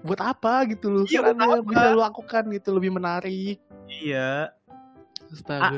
[0.00, 1.04] Buat apa gitu loh.
[1.04, 1.56] Iya, buat Kan apa?
[1.62, 3.58] bisa lu lakukan gitu lebih menarik.
[3.86, 4.55] iya
[5.36, 5.68] Astaga.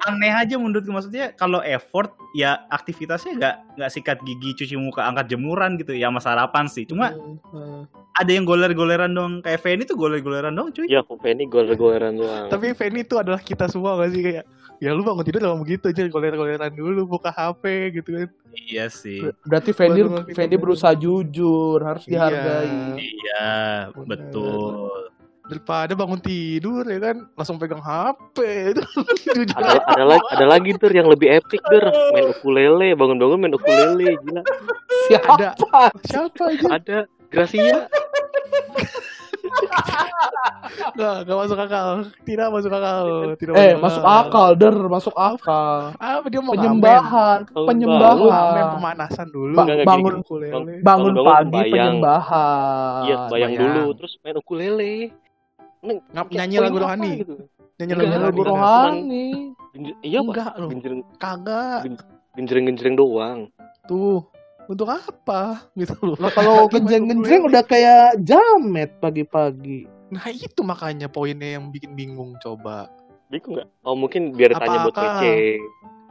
[0.00, 5.26] aneh aja menurutku maksudnya kalau effort ya aktivitasnya nggak nggak sikat gigi cuci muka angkat
[5.28, 7.82] jemuran gitu ya sama sarapan sih cuma Heeh.
[8.14, 12.46] ada yang goler-goleran dong kayak Feni tuh goler-goleran dong cuy Iya, kok Penny goler-goleran doang.
[12.48, 14.44] Tapi Fanny itu adalah kita semua gak sih kayak
[14.76, 17.62] ya lu bangun tidur jangan begitu aja goler-goleran dulu buka HP
[17.94, 18.28] gitu kan.
[18.50, 20.00] iya sih berarti Fendi
[20.32, 22.10] Fendi berusaha jujur harus Iya.
[22.10, 23.44] dihargai iya
[23.92, 24.08] Bener.
[24.08, 25.12] betul
[25.50, 27.26] Daripada bangun tidur ya kan?
[27.34, 28.36] Langsung pegang HP
[28.70, 28.82] itu.
[29.58, 34.14] Ada, ada lagi ada lagi tuh yang lebih epic der main ukulele bangun-bangun main ukulele
[34.22, 34.42] gila.
[35.10, 35.34] Siapa?
[35.34, 35.50] Ada
[36.06, 36.66] siapa aja?
[36.70, 36.98] Ada
[37.30, 37.90] Gracia.
[40.94, 41.88] Nggak nggak masuk akal.
[42.22, 44.48] Tidak masuk akal tidak eh masuk akal.
[44.54, 45.90] der masuk akal.
[45.98, 47.38] Apa dia mau ngamen penyembahan.
[47.54, 49.54] Oh, ngamen penyembahan pemanasan dulu.
[49.58, 50.22] Ba- bangun gini.
[50.22, 50.50] ukulele.
[50.50, 50.62] Bang.
[50.62, 51.70] bangun Bangun-bangun pagi sembayang.
[51.74, 53.02] penyembahan.
[53.02, 53.62] Iya bayang bayang.
[53.74, 54.94] dulu terus main ukulele
[55.80, 57.12] Ngap nyanyi lagu rohani.
[57.24, 57.34] gitu.
[57.80, 59.26] nyanyi lagu lagu rohani.
[60.04, 60.68] iya pak enggak loh.
[60.68, 61.80] Genjreng kagak.
[62.36, 63.38] genjreng doang.
[63.88, 64.28] Tuh
[64.70, 65.64] untuk apa?
[65.78, 66.16] Gitu loh.
[66.20, 69.88] Nah kalau genjreng-genjreng udah kayak jamet pagi-pagi.
[70.10, 72.90] nah itu makanya poinnya yang bikin bingung coba.
[73.30, 73.68] Bingung nggak?
[73.86, 75.22] Oh mungkin biar tanya buat PC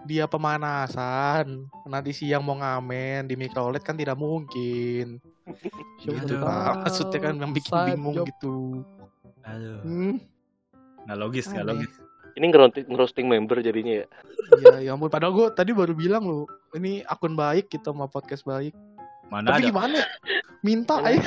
[0.08, 1.67] dia pemanasan.
[1.84, 5.19] Nanti siang mau ngamen di micro LED kan tidak mungkin.
[6.08, 6.39] Tahu
[6.86, 8.27] maksudnya kan yang bikin bingung job.
[8.32, 8.86] gitu
[9.55, 9.79] aduh.
[9.81, 10.15] Hmm,
[11.05, 11.91] nggak logis nggak logis.
[12.38, 14.07] Ini ngerosting, ngerosting member jadinya ya?
[14.62, 15.12] Iya ya ampun.
[15.12, 16.45] Padahal gue tadi baru bilang loh
[16.77, 18.71] ini akun baik kita mau podcast baik.
[19.27, 19.69] Mana tapi ada?
[19.69, 19.99] gimana?
[20.62, 21.21] Minta ya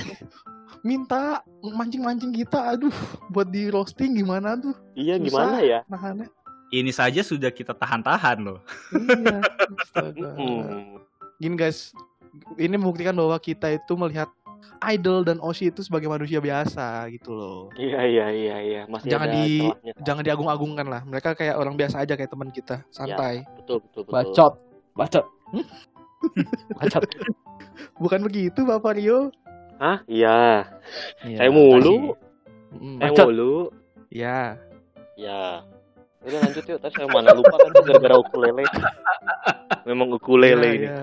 [0.82, 2.74] minta mancing-mancing kita.
[2.74, 2.94] Aduh
[3.30, 4.74] buat di roasting gimana tuh?
[4.98, 5.26] Iya Susah.
[5.26, 5.80] gimana ya?
[5.86, 6.28] nahannya.
[6.72, 8.60] Ini saja sudah kita tahan-tahan loh.
[8.94, 9.40] Iya
[10.38, 10.98] hmm.
[11.38, 11.94] gini guys.
[12.56, 14.32] Ini membuktikan bahwa kita itu melihat
[14.84, 19.28] idol dan Oshi itu sebagai manusia biasa gitu loh iya iya iya iya masih Jangan
[19.28, 23.78] ada di- jangan diagung-agungkan lah mereka kayak orang biasa aja kayak teman kita santai betul
[23.82, 24.52] betul betul Bacot.
[24.92, 25.24] Bacot.
[26.78, 27.02] Bacot.
[28.02, 29.30] bukan begitu Bapak Rio
[29.82, 29.98] Hah?
[30.06, 30.62] Iya.
[31.26, 32.14] Iya, Saya mulu.
[33.02, 33.54] Saya mulu.
[34.08, 34.54] ya
[35.18, 35.66] Ya.
[36.22, 36.78] Udah lanjut yuk.
[36.78, 38.64] Tadi saya mana lupa kan gara-gara ukulele.
[39.82, 40.86] Memang ukulele ya, ini.
[40.86, 41.00] ya,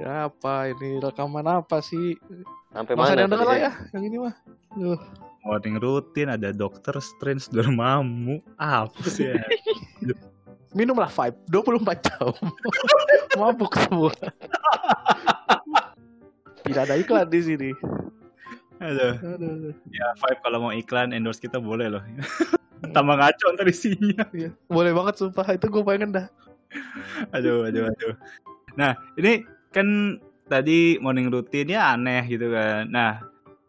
[0.00, 2.16] ya, apa ini rekaman apa sih
[2.72, 3.28] Sampai Masa mana?
[3.28, 3.60] ada lah saya?
[3.60, 4.34] ya yang ini mah
[4.72, 4.96] Duh,
[5.44, 9.36] morning rutin ada dokter Strange Dormammu apa sih ya?
[10.78, 12.32] minumlah Vibe 24 jam
[13.36, 14.16] mabuk semua
[16.64, 17.70] tidak ada iklan di sini
[18.80, 19.74] aduh Aduh, aduh.
[19.92, 22.00] ya Vibe kalau mau iklan endorse kita boleh loh
[22.90, 24.26] Tambah ngaco ntar isinya.
[24.34, 24.50] Iya.
[24.66, 26.26] Boleh banget sumpah itu gue pengen dah.
[27.30, 28.14] Aduh, aduh, aduh.
[28.74, 30.18] Nah, ini kan
[30.50, 32.90] tadi morning routine-nya aneh gitu kan.
[32.90, 33.22] Nah,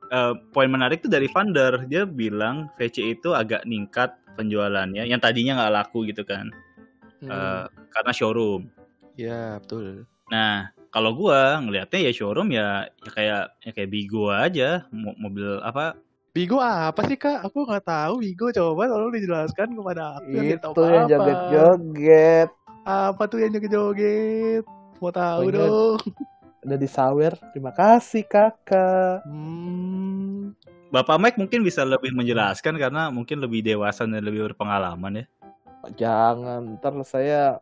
[0.10, 1.86] eh, poin menarik tuh dari Vander.
[1.86, 6.50] Dia bilang VC itu agak ningkat penjualannya yang tadinya nggak laku gitu kan.
[7.22, 7.30] Hmm.
[7.30, 8.66] Eh, karena showroom.
[9.14, 10.10] Ya betul.
[10.34, 15.62] Nah, kalau gua ngelihatnya ya showroom ya, ya kayak ya kayak Bigo aja, Mo- mobil
[15.62, 15.94] apa?
[16.34, 17.46] Bigo apa sih kak?
[17.46, 18.50] Aku nggak tahu Bigo.
[18.50, 20.34] Coba tolong dijelaskan kepada aku.
[20.58, 22.50] tahu Itu yang joget-joget.
[22.82, 24.66] Apa tuh yang joget-joget?
[24.98, 25.98] Mau tahu Pokoknya- dong.
[26.66, 27.34] Udah disawer.
[27.54, 29.22] Terima kasih kakak.
[29.30, 30.58] Hmm.
[30.90, 35.26] Bapak Mike mungkin bisa lebih menjelaskan karena mungkin lebih dewasa dan lebih berpengalaman ya.
[35.94, 37.62] Jangan, ntar saya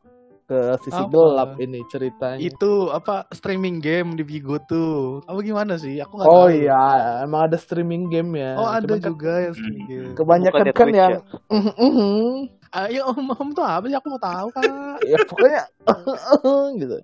[0.51, 1.07] ke sisi Apa?
[1.07, 2.35] gelap ini ceritanya.
[2.37, 5.23] Itu apa streaming game di Bigo tuh?
[5.23, 5.95] Apa gimana sih?
[5.97, 6.59] Aku nggak Oh tahu.
[6.59, 6.83] iya,
[7.23, 8.59] emang ada streaming game ya.
[8.59, 9.87] Oh ada Cuman kan juga yang streaming Hmm.
[9.87, 10.11] game.
[10.13, 11.19] Kebanyakan Bukannya kan Twitch yang ya?
[11.47, 12.31] "Mhm, mhm."
[12.71, 13.95] Ayo om om tuh apa sih?
[13.95, 14.95] Aku mau tahu kak.
[15.11, 15.63] ya pokoknya
[16.79, 16.97] gitu.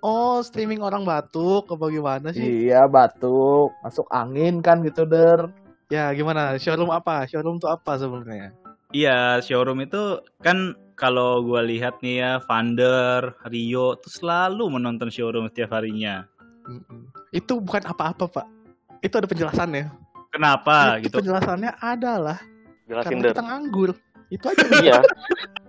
[0.00, 2.66] Oh streaming orang batuk apa gimana sih?
[2.66, 5.46] Iya, batuk, masuk angin kan gitu, Der.
[5.86, 6.58] Ya gimana?
[6.58, 7.22] Showroom apa?
[7.26, 8.50] Showroom tuh apa sebenarnya?
[8.94, 15.50] Iya, showroom itu kan kalau gua lihat nih ya, Vander, Rio tuh selalu menonton showroom
[15.50, 16.24] setiap harinya.
[17.34, 18.46] Itu bukan apa-apa pak.
[19.02, 19.90] Itu ada penjelasannya.
[20.30, 21.16] Kenapa itu gitu?
[21.22, 22.38] penjelasannya adalah
[22.86, 23.32] Jelasin karena der.
[23.34, 23.90] kita nganggur.
[24.26, 24.64] Itu aja.
[24.82, 24.98] Iya.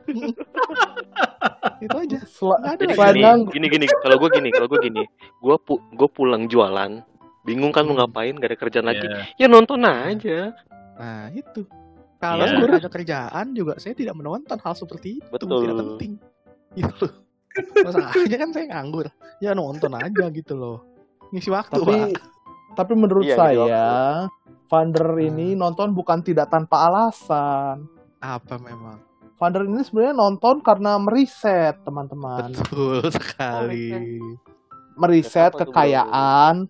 [1.86, 2.20] itu aja.
[2.26, 3.22] Sel- ada Jadi gini,
[3.54, 3.86] gini gini.
[4.02, 5.04] Kalau gue gini, kalau gue gini,
[5.42, 7.06] gue pu gue pulang jualan,
[7.46, 9.06] bingung kan mau ngapain, gak ada kerjaan lagi.
[9.06, 10.54] Ya, Ya nonton aja.
[10.98, 11.66] Nah itu.
[12.18, 15.30] Kalau nggak ada kerjaan juga saya tidak menonton hal seperti itu.
[15.30, 15.62] Betul.
[15.66, 16.12] Tidak penting.
[16.74, 17.14] Gitu loh.
[17.86, 19.08] Masalahnya kan saya nganggur.
[19.42, 20.78] Ya nonton aja gitu loh.
[21.34, 22.22] Ngisi waktu tapi pak.
[22.78, 23.78] tapi menurut Iya, saya
[24.68, 25.60] Vander ini Hmm.
[25.64, 27.88] nonton bukan tidak tanpa alasan.
[28.20, 29.00] Apa memang?
[29.38, 32.52] Vander ini sebenarnya nonton karena meriset, teman-teman.
[32.52, 34.18] Betul sekali.
[34.98, 36.66] Meriset kekayaan,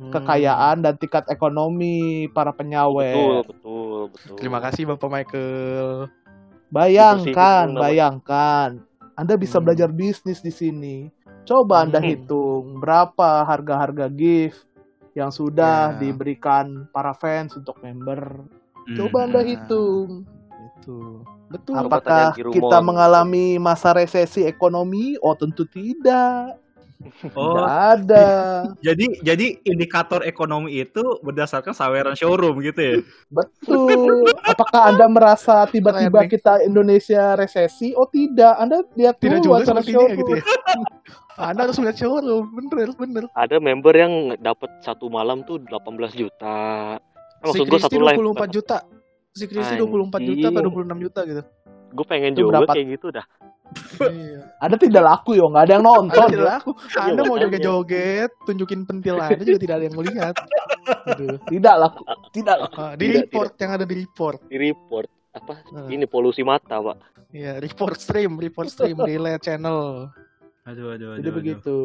[0.00, 0.10] Hmm.
[0.10, 3.44] kekayaan dan tingkat ekonomi para Betul, penyawet.
[4.08, 4.36] Betul, betul.
[4.38, 6.08] Terima kasih Bapak Michael.
[6.72, 8.80] Bayangkan, bayangkan.
[9.12, 9.68] Anda bisa Hmm.
[9.68, 10.96] belajar bisnis di sini.
[11.44, 12.08] Coba Anda Hmm.
[12.08, 14.64] hitung berapa harga-harga gift
[15.12, 15.98] yang sudah Ya.
[16.00, 18.40] diberikan para fans untuk member.
[18.88, 18.96] hmm.
[18.96, 19.46] Coba Anda Nah.
[19.46, 20.10] hitung.
[20.72, 21.22] Itu.
[21.52, 21.76] Betul.
[21.76, 25.20] Apa- Apakah kita mengalami masa resesi ekonomi?
[25.20, 26.56] Oh, tentu tidak.
[27.32, 28.26] Oh, Tidak ada.
[28.86, 32.94] jadi jadi indikator ekonomi itu berdasarkan saweran showroom gitu ya.
[33.28, 34.26] Betul.
[34.42, 37.92] Apakah Anda merasa tiba-tiba kita Indonesia resesi?
[37.94, 38.54] Oh, tidak.
[38.58, 40.18] Anda lihat Tidak dulu acara showroom.
[40.18, 40.44] gitu ya.
[41.52, 43.24] Anda harus melihat showroom, bener bener.
[43.32, 46.56] Ada member yang dapat satu malam tuh 18 juta.
[47.42, 48.18] Eh, Si Maksud gue Kristi satu live.
[48.20, 48.78] 24 juta.
[49.32, 51.42] Si Kristi 24 juta apa 26 juta gitu.
[51.92, 52.72] Gue pengen Itu juga berapa?
[52.72, 53.26] kayak gitu dah.
[54.02, 54.40] Iya.
[54.60, 56.28] Anda tidak laku yo, nggak ada yang nonton.
[56.28, 56.70] Tidak aku.
[57.00, 57.44] Anda mau makanya.
[57.48, 60.34] joget-joget, tunjukin pentil Anda juga tidak ada yang melihat.
[61.48, 62.02] Tidak laku,
[62.34, 62.76] tidak laku.
[62.80, 64.38] Ah, di Tidak, report yang ada di report.
[64.50, 65.54] Di report apa?
[65.72, 65.88] Nah.
[65.88, 66.96] Ini polusi mata, Pak.
[67.32, 70.12] Iya, report stream, report stream relay channel.
[70.68, 71.18] Aduh, aduh, aduh.
[71.18, 71.38] Jadi aduh.
[71.40, 71.78] begitu.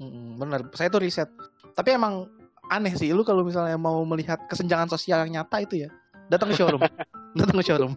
[0.00, 1.28] Mm, bener, saya tuh riset.
[1.76, 2.24] Tapi emang
[2.72, 5.90] aneh sih, lu kalau misalnya mau melihat kesenjangan sosial yang nyata itu ya,
[6.32, 6.80] datang ke showroom.
[7.38, 7.92] datang ke showroom.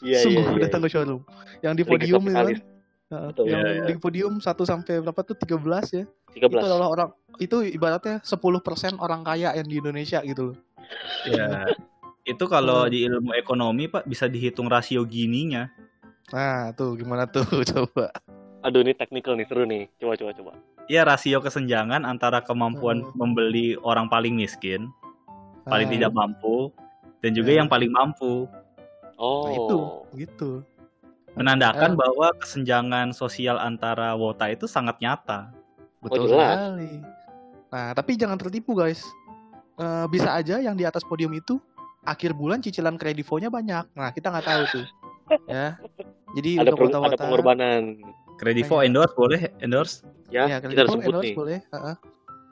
[0.00, 0.62] Iya, Sungguh iya, iya.
[0.64, 1.20] datang ke showroom.
[1.60, 2.46] Yang di podium itu kan.
[3.14, 3.44] Betul.
[3.46, 3.84] yang Iya, iya.
[3.86, 6.04] di podium 1 sampai berapa tuh 13 ya.
[6.34, 6.50] 13.
[6.50, 10.56] Itu adalah orang itu ibaratnya 10% orang kaya yang di Indonesia gitu loh.
[11.28, 11.46] Ya.
[12.24, 15.68] Itu kalau di ilmu ekonomi Pak bisa dihitung rasio gininya.
[16.32, 17.44] Nah, tuh gimana tuh
[17.76, 18.08] coba.
[18.64, 19.92] Aduh, ini technical nih, seru nih.
[20.00, 20.52] Coba, coba, coba.
[20.88, 23.12] Ya rasio kesenjangan antara kemampuan Hmm.
[23.12, 24.88] membeli orang paling miskin,
[25.68, 26.72] paling Nah, tidak mampu,
[27.20, 27.58] dan juga Hmm.
[27.60, 28.48] yang paling mampu.
[29.16, 29.46] Oh.
[29.46, 29.78] Nah, itu,
[30.16, 30.50] gitu.
[31.34, 31.98] Menandakan Eh.
[31.98, 35.50] bahwa kesenjangan sosial antara wota itu sangat nyata.
[35.98, 36.54] Betul jelas.
[36.54, 36.92] sekali.
[37.74, 39.02] Nah, tapi jangan tertipu guys.
[39.74, 41.58] Eh, bisa aja yang di atas podium itu
[42.06, 43.90] akhir bulan cicilan kredivonya banyak.
[43.96, 44.86] Nah, kita nggak tahu tuh.
[45.50, 45.74] ya.
[46.38, 47.82] Jadi Ada, untuk per- ada wota-wota pengorbanan.
[48.38, 50.02] Kredivo endorse boleh endorse.
[50.30, 51.34] Ya, ya, kita harus sebut endorse nih.
[51.34, 51.58] boleh.
[51.66, 51.94] heeh.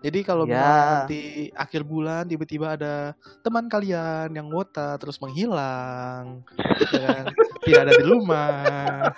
[0.03, 0.59] Jadi kalau Ya.
[1.07, 6.43] nanti akhir bulan tiba-tiba ada teman kalian yang wota terus menghilang,
[6.91, 7.25] ya kan?
[7.63, 9.15] tidak ada di rumah,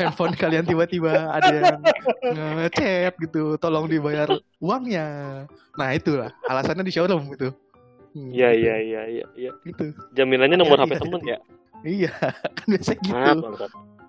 [0.00, 1.80] handphone kalian tiba-tiba ada yang
[2.56, 5.44] ngechat gitu, tolong dibayar uangnya.
[5.76, 7.52] Nah itulah alasannya di showroom gitu.
[8.10, 9.50] Hmm, Iya, iya, iya, iya, iya.
[9.62, 9.94] Gitu.
[10.16, 11.38] Jaminannya nomor Iya, HP iya, temen ya.
[11.80, 12.12] Iya,
[12.56, 13.38] kan biasa gitu.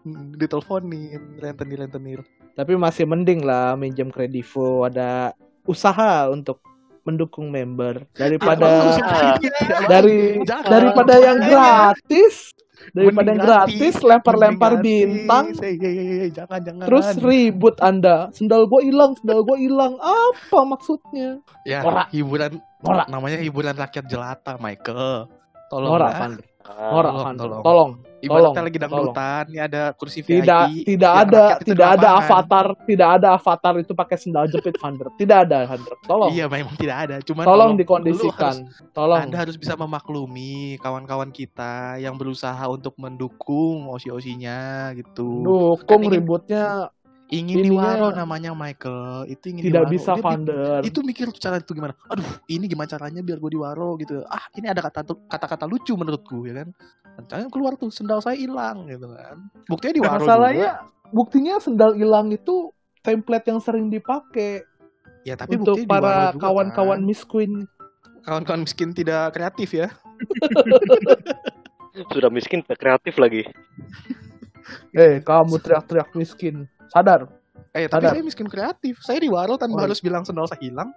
[0.02, 2.26] Hmm, diteleponin, rentenir-rentenir.
[2.58, 6.62] Tapi masih mending lah minjem kredivo ada usaha untuk
[7.02, 8.94] mendukung member daripada
[9.92, 12.54] dari daripada yang gratis
[12.94, 16.34] daripada yang gratis lempar-lempar bintang gratis.
[16.34, 16.86] Jangan jangan.
[16.86, 22.08] terus ribut anda sendal gue hilang sendal gue hilang apa maksudnya ya Norak.
[22.14, 23.08] hiburan Norak.
[23.10, 25.30] namanya hiburan rakyat jelata, Michael.
[25.70, 26.02] Tolong.
[26.02, 27.92] Vander Ah, norak tolong, tolong.
[28.22, 28.92] Tolong Ibaratnya Tolong, lagi tolong.
[29.12, 30.40] dangdutan, ini ada kursi VIP.
[30.40, 32.22] tidak tidak ada tidak ada lapangan.
[32.22, 36.76] avatar tidak ada avatar itu pakai sendal jepit Vander tidak ada Vander tolong Iya, memang
[36.76, 37.16] tidak ada.
[37.20, 42.94] Cuman tolong lu dikondisikan harus- tolong Anda harus bisa memaklumi kawan-kawan kita yang berusaha untuk
[42.96, 45.42] mendukung osi-osinya gitu.
[45.42, 46.64] dukung Kan ributnya
[47.32, 49.24] Ingin ininya diwaro namanya Michael.
[49.26, 49.94] Itu ingin tidak diwaro.
[49.96, 53.52] bisa Dia bi- Vander itu mikir cara itu gimana aduh ini gimana caranya biar gue
[53.52, 56.70] diwaro gitu ah ini ada kata kata-kata lucu menurutku ya kan
[57.12, 60.70] Rencana keluar tuh sendal saya hilang gitu kan buktinya diwaro juga masalahnya
[61.10, 64.68] buktinya sendal hilang itu template yang sering dipakai
[65.24, 67.08] ya tapi untuk buktinya para diwaro juga, kawan-kawan kan.
[67.08, 67.54] Miss Queen
[68.22, 69.88] kawan-kawan miskin tidak kreatif ya
[72.12, 73.44] Sudah miskin, tak kreatif lagi.
[74.92, 77.26] eh kamu teriak-teriak miskin sadar
[77.72, 78.12] eh tapi Sadar.
[78.12, 79.84] saya miskin kreatif saya diwaro tanpa Oh.
[79.84, 80.92] harus bilang sendal saya hilang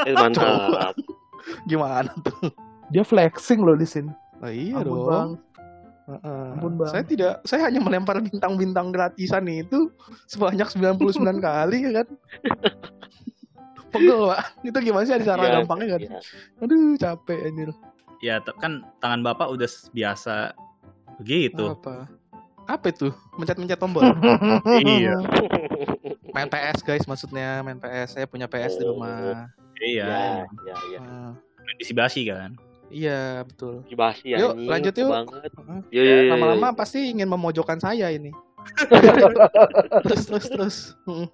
[0.00, 0.96] Eh, mantap.
[1.70, 2.50] gimana tuh
[2.88, 5.30] dia flexing loh di sini oh, iya Ampun, dong Bang.
[6.04, 6.46] Heeh.
[6.52, 6.90] Ampun, Bang.
[6.90, 9.92] saya tidak saya hanya melempar bintang-bintang gratisan itu
[10.26, 10.98] sebanyak 99
[11.46, 12.08] kali ya kan
[13.90, 16.18] pegel pak itu gimana sih ada cara Iya, gampangnya kan iya.
[16.58, 17.70] aduh capek anjir
[18.18, 20.56] Ya kan tangan bapak udah biasa
[21.20, 21.76] begitu.
[21.76, 22.08] apa
[22.64, 24.02] apa itu mencet-mencet tombol
[24.80, 25.20] Iya.
[26.30, 28.96] main PS guys maksudnya main PS saya punya PS di Oh.
[28.96, 30.06] rumah Iya.
[30.06, 30.24] Ya,
[30.64, 31.00] ya, ya.
[31.02, 32.56] Ah, Main basi kan.
[32.88, 35.10] iya betul Dibahas ya Yuk, anjing, lanjut yuk.
[35.10, 35.50] Banget.
[35.90, 36.16] Yo, yo.
[36.30, 38.30] lama-lama pasti ingin memojokkan saya ini
[40.04, 41.28] terus terus terus Mm.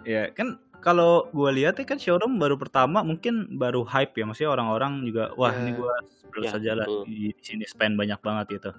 [0.00, 4.48] Ya kan kalau gue lihat ya kan showroom baru pertama mungkin baru hype ya maksudnya
[4.50, 5.60] orang-orang juga wah Ya.
[5.60, 8.70] ini gue sebelum Ya, saja lah di, di sini spend banyak banget gitu.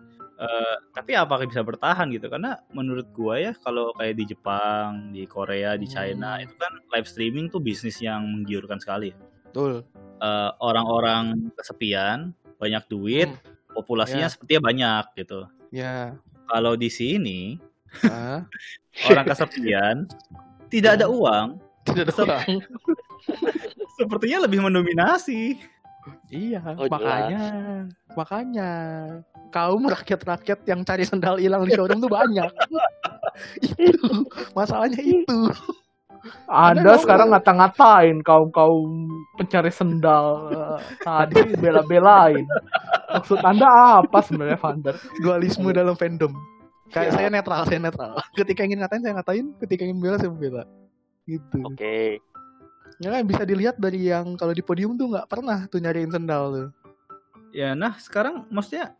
[0.42, 2.26] Eh, tapi apakah bisa bertahan gitu?
[2.26, 6.50] Karena menurut gue ya kalau kayak di Jepang, di Korea, di China Hmm.
[6.50, 9.14] itu kan live streaming tuh bisnis yang menggiurkan sekali.
[9.14, 9.18] ya.
[9.46, 9.84] betul
[10.18, 13.42] Eh, orang-orang kesepian, banyak duit, Hmm.
[13.74, 14.32] populasinya Ya.
[14.32, 15.40] sepertinya banyak gitu.
[15.70, 17.62] ya Kalau di sini
[18.08, 18.48] Ah,
[19.22, 20.08] orang kesepian,
[20.72, 22.48] tidak ada uang, tidak ada kurang
[24.00, 25.60] sepertinya lebih mendominasi.
[26.28, 26.92] Iya Oh, jelas.
[26.92, 27.44] makanya
[28.12, 28.70] makanya
[29.50, 32.50] kaum rakyat-rakyat yang cari sendal hilang di showroom tuh banyak
[33.80, 34.10] itu
[34.52, 35.40] masalahnya itu
[36.46, 42.46] Anda sekarang ngata-ngatain kaum kaum pencari sendal Eh, tadi bela-belain.
[43.10, 43.66] Maksud Anda
[44.00, 44.94] apa sebenarnya Vander?
[45.18, 46.30] dualisme dalam fandom
[46.88, 47.18] kayak Siap.
[47.18, 50.64] saya netral saya netral ketika ingin ngatain saya ngatain ketika ingin bela saya bela
[51.24, 52.20] gitu Oke.
[53.02, 56.46] Ya kan bisa dilihat dari yang kalau di podium tuh nggak pernah tuh nyariin sendal
[56.52, 56.70] tuh
[57.52, 58.96] Ya, nah sekarang maksudnya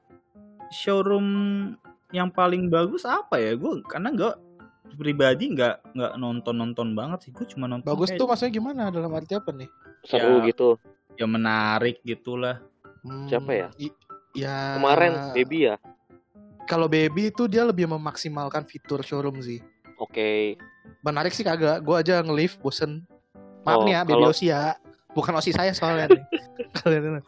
[0.70, 1.28] showroom
[2.12, 3.56] yang paling bagus apa ya?
[3.56, 4.28] Gue karena gue
[4.96, 7.32] pribadi nggak nggak nonton nonton banget sih.
[7.32, 9.72] Gue cuma nonton bagus kayak tuh maksudnya gimana dalam arti apa nih
[10.04, 10.52] Seru Ya.
[10.52, 10.70] gitu.
[11.16, 12.60] ya menarik gitulah.
[13.04, 13.68] Hmm, Siapa ya?
[13.80, 13.96] i-
[14.36, 15.76] ya Kemarin baby ya.
[16.68, 19.64] kalau baby itu dia lebih memaksimalkan fitur showroom sih
[19.96, 20.60] Oke.
[21.00, 23.08] menarik sih kagak gua aja nge-live bosen
[23.62, 24.62] maaf Oh, nih ya baby kalau- osi ya
[25.12, 26.24] bukan osi saya soalnya nih
[26.78, 27.20] kalian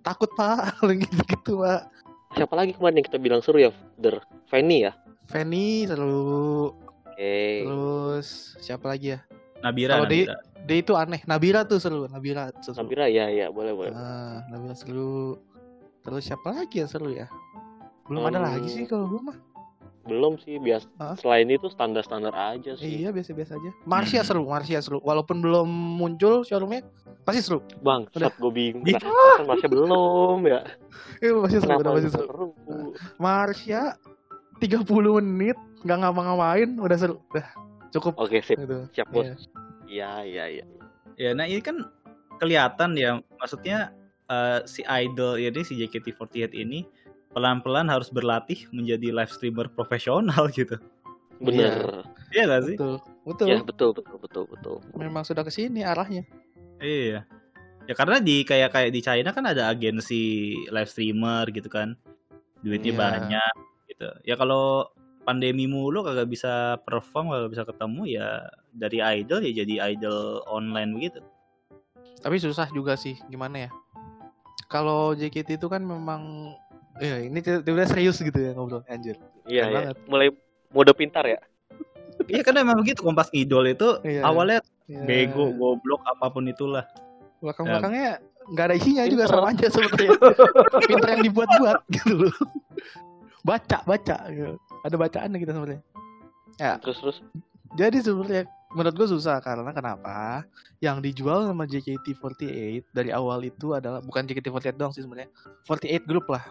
[0.00, 1.90] takut pak gitu gitu pak
[2.32, 3.68] Siapa lagi kemarin yang kita bilang seru ya?
[3.94, 4.16] Der.
[4.46, 4.96] Fanny ya.
[5.26, 6.72] Fanny seru
[7.04, 7.36] Oke.
[7.62, 9.20] terus siapa lagi ya
[9.60, 10.64] Nabira, Kalau di- Nabira.
[10.64, 13.92] dia itu aneh Nabila tuh seru Nabila seru Nabira ya ya boleh boleh.
[13.92, 15.36] ah Nabila seru
[16.00, 17.28] terus siapa lagi yang seru ya
[18.04, 18.48] belum ada Hmm.
[18.48, 19.36] lagi sih kalau gua mah
[20.02, 20.86] Belum sih biasa.
[20.96, 21.14] Hah?
[21.14, 22.98] Selain itu standar-standar aja sih.
[22.98, 24.26] iya biasa-biasa aja Marsha Hmm.
[24.26, 26.82] seru Marsha seru walaupun belum muncul showroomnya
[27.22, 28.26] pasti seru Bang, Udah.
[28.26, 28.82] saat gue bingung.
[28.84, 28.94] Ih.
[28.94, 30.60] Lah, kan masih belum ya.
[31.18, 32.46] eh, masih seru Kenapa udah masih seru seru?
[33.16, 33.82] Marsha
[34.58, 34.86] 30
[35.20, 37.46] menit nggak ngapa-ngapain udah seru udah
[37.90, 38.56] cukup Oke sip.
[38.56, 39.26] gitu Siap bos.
[39.26, 39.34] Iya.
[39.86, 40.64] Iya iya iya.
[41.14, 41.84] Ya, nah ini kan
[42.36, 43.92] kelihatan ya, maksudnya
[44.24, 46.82] eh, si idol ini si JKT48 ini
[47.32, 50.76] pelan-pelan harus berlatih menjadi live streamer profesional gitu.
[51.42, 52.04] Bener.
[52.30, 52.76] Iya gak sih?
[52.78, 54.76] betul betul Ya betul betul betul betul.
[54.94, 56.22] memang sudah ke sini arahnya
[56.78, 57.26] Iya.
[57.82, 60.22] Ya karena di kayak kayak di China kan ada agensi
[60.70, 61.98] live streamer gitu kan.
[62.62, 63.00] Duitnya Iya.
[63.00, 63.52] banyak
[63.88, 64.08] gitu.
[64.22, 64.86] Ya kalau
[65.22, 68.28] pandemi mulu kagak bisa perform, kagak bisa ketemu ya
[68.70, 71.20] dari idol ya jadi idol online begitu.
[72.18, 73.70] tapi susah juga sih gimana ya
[74.70, 76.54] kalau JKT itu kan memang
[77.00, 79.74] ya ini tiba-tiba serius gitu ya ngobrol anjir Iya iya.
[79.74, 79.96] banget.
[80.06, 80.28] Mulai
[80.70, 81.40] mode pintar ya.
[82.24, 84.22] Iya kan emang begitu Kompas Idol itu Iya.
[84.22, 84.98] awalnya Ya.
[85.02, 86.84] bego, goblok apa pun itulah.
[87.40, 88.18] Belakang-belakangnya
[88.50, 90.10] nggak ada isinya juga sama aja sebenarnya.
[90.90, 92.34] Pinter yang dibuat-buat gitu loh.
[93.42, 94.16] Baca, baca.
[94.28, 94.58] gitu.
[94.82, 95.82] Ada bacaannya kita sebenarnya.
[96.82, 97.16] Terus terus
[97.72, 98.44] Jadi sebenarnya
[98.76, 100.44] menurut gue susah karena kenapa?
[100.78, 105.30] Yang dijual sama JKT48 dari awal itu adalah bukan JKT48 doang sih sebenarnya.
[105.64, 106.44] 48 grup lah.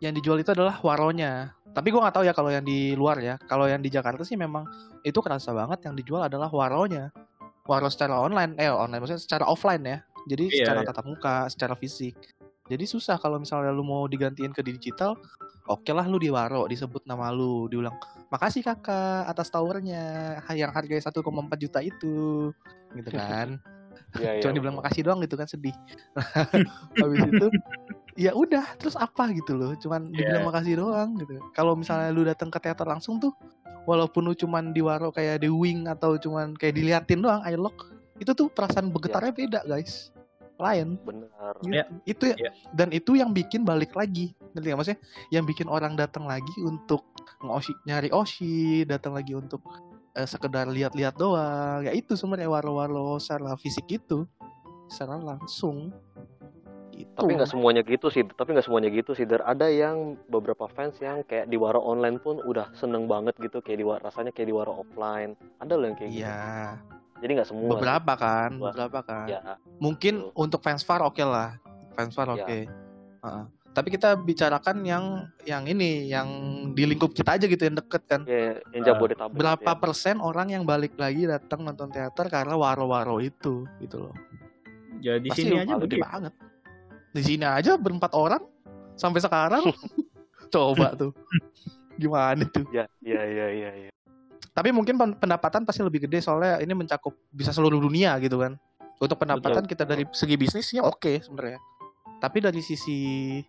[0.00, 1.54] Yang dijual itu adalah waronya.
[1.72, 3.34] Tapi gue nggak tahu ya kalau yang di luar ya.
[3.48, 4.68] Kalau yang di Jakarta sih memang
[5.02, 7.10] itu kerasa banget yang dijual adalah waronya.
[7.62, 9.98] Waro secara online, eh online maksudnya secara offline ya.
[10.26, 10.88] Jadi Iya, secara iya.
[10.90, 12.14] tatap muka, secara fisik.
[12.66, 15.18] Jadi susah kalau misalnya lu mau digantiin ke digital,
[15.66, 17.94] oke lah lu di waro disebut nama lu, diulang
[18.32, 21.20] makasih kakak atas towernya yang harganya 1,4
[21.60, 22.48] juta itu
[22.96, 23.60] gitu kan
[24.16, 24.40] ya ya.
[24.40, 25.76] cuma dibilang makasih doang gitu kan sedih
[27.00, 27.46] habis itu
[28.16, 32.52] ya udah terus apa gitu loh cuman dibilang makasih doang gitu kalau misalnya lu datang
[32.52, 33.32] ke teater langsung tuh
[33.88, 37.88] walaupun lu cuman di waro kayak di wing atau cuman kayak diliatin doang airlock
[38.20, 40.12] itu tuh perasaan bergetarnya beda guys
[40.60, 41.54] lain Benar.
[41.64, 41.74] Gitu.
[41.74, 41.84] Ya.
[42.06, 42.50] Itu ya, Ya.
[42.70, 44.30] dan itu yang bikin balik lagi.
[44.54, 45.00] Ngerti nggak maksudnya?
[45.34, 47.02] Yang bikin orang datang lagi untuk
[47.42, 49.58] ngosi nyari oshi, datang lagi untuk
[50.14, 51.82] eh, sekedar lihat-lihat doang.
[51.82, 54.22] Ya itu sebenarnya waro-waro secara fisik itu
[54.86, 55.90] secara langsung.
[56.92, 57.16] Itu.
[57.16, 58.22] Tapi nggak semuanya gitu sih.
[58.22, 59.24] Tapi nggak semuanya gitu sih.
[59.24, 63.58] Dan ada yang beberapa fans yang kayak di waro online pun udah seneng banget gitu.
[63.58, 65.32] Kayak di rasanya kayak di waro offline.
[65.58, 66.22] Ada loh yang kayak gitu.
[66.22, 66.76] Iya,
[67.18, 67.64] Jadi nggak semua.
[67.64, 67.72] sih.
[67.72, 68.70] beberapa kan, Wah.
[68.70, 69.26] beberapa kan.
[69.26, 69.40] Ya.
[69.78, 70.36] Mungkin Betul.
[70.36, 71.56] untuk fans far oke lah.
[71.92, 72.34] Fans far Ya.
[72.38, 72.58] oke.
[73.22, 73.44] Heeh.
[73.72, 75.04] Tapi kita bicarakan yang
[75.48, 76.28] yang ini, yang
[76.70, 78.20] di lingkup kita aja gitu yang deket kan.
[78.28, 79.32] Ya, yang Jabodetabek.
[79.32, 79.80] berapa ya.
[79.80, 84.14] persen orang yang balik lagi datang nonton teater karena waro-waro itu gitu loh
[85.00, 86.04] Ya di Pasti sini aja gede begitu.
[86.04, 86.32] banget
[87.12, 88.40] di sini aja berempat orang
[88.94, 89.64] sampai sekarang
[90.52, 91.12] coba tuh
[91.94, 93.90] gimana tuh Ya, ya, ya, ya, ya.
[94.50, 98.56] tapi mungkin pen- pendapatan pasti lebih gede soalnya ini mencakup bisa seluruh dunia gitu kan
[98.96, 101.60] untuk pendapatan kita dari segi bisnisnya oke sebenarnya
[102.18, 103.40] tapi dari sisi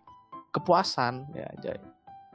[0.50, 1.78] kepuasan ya Jay.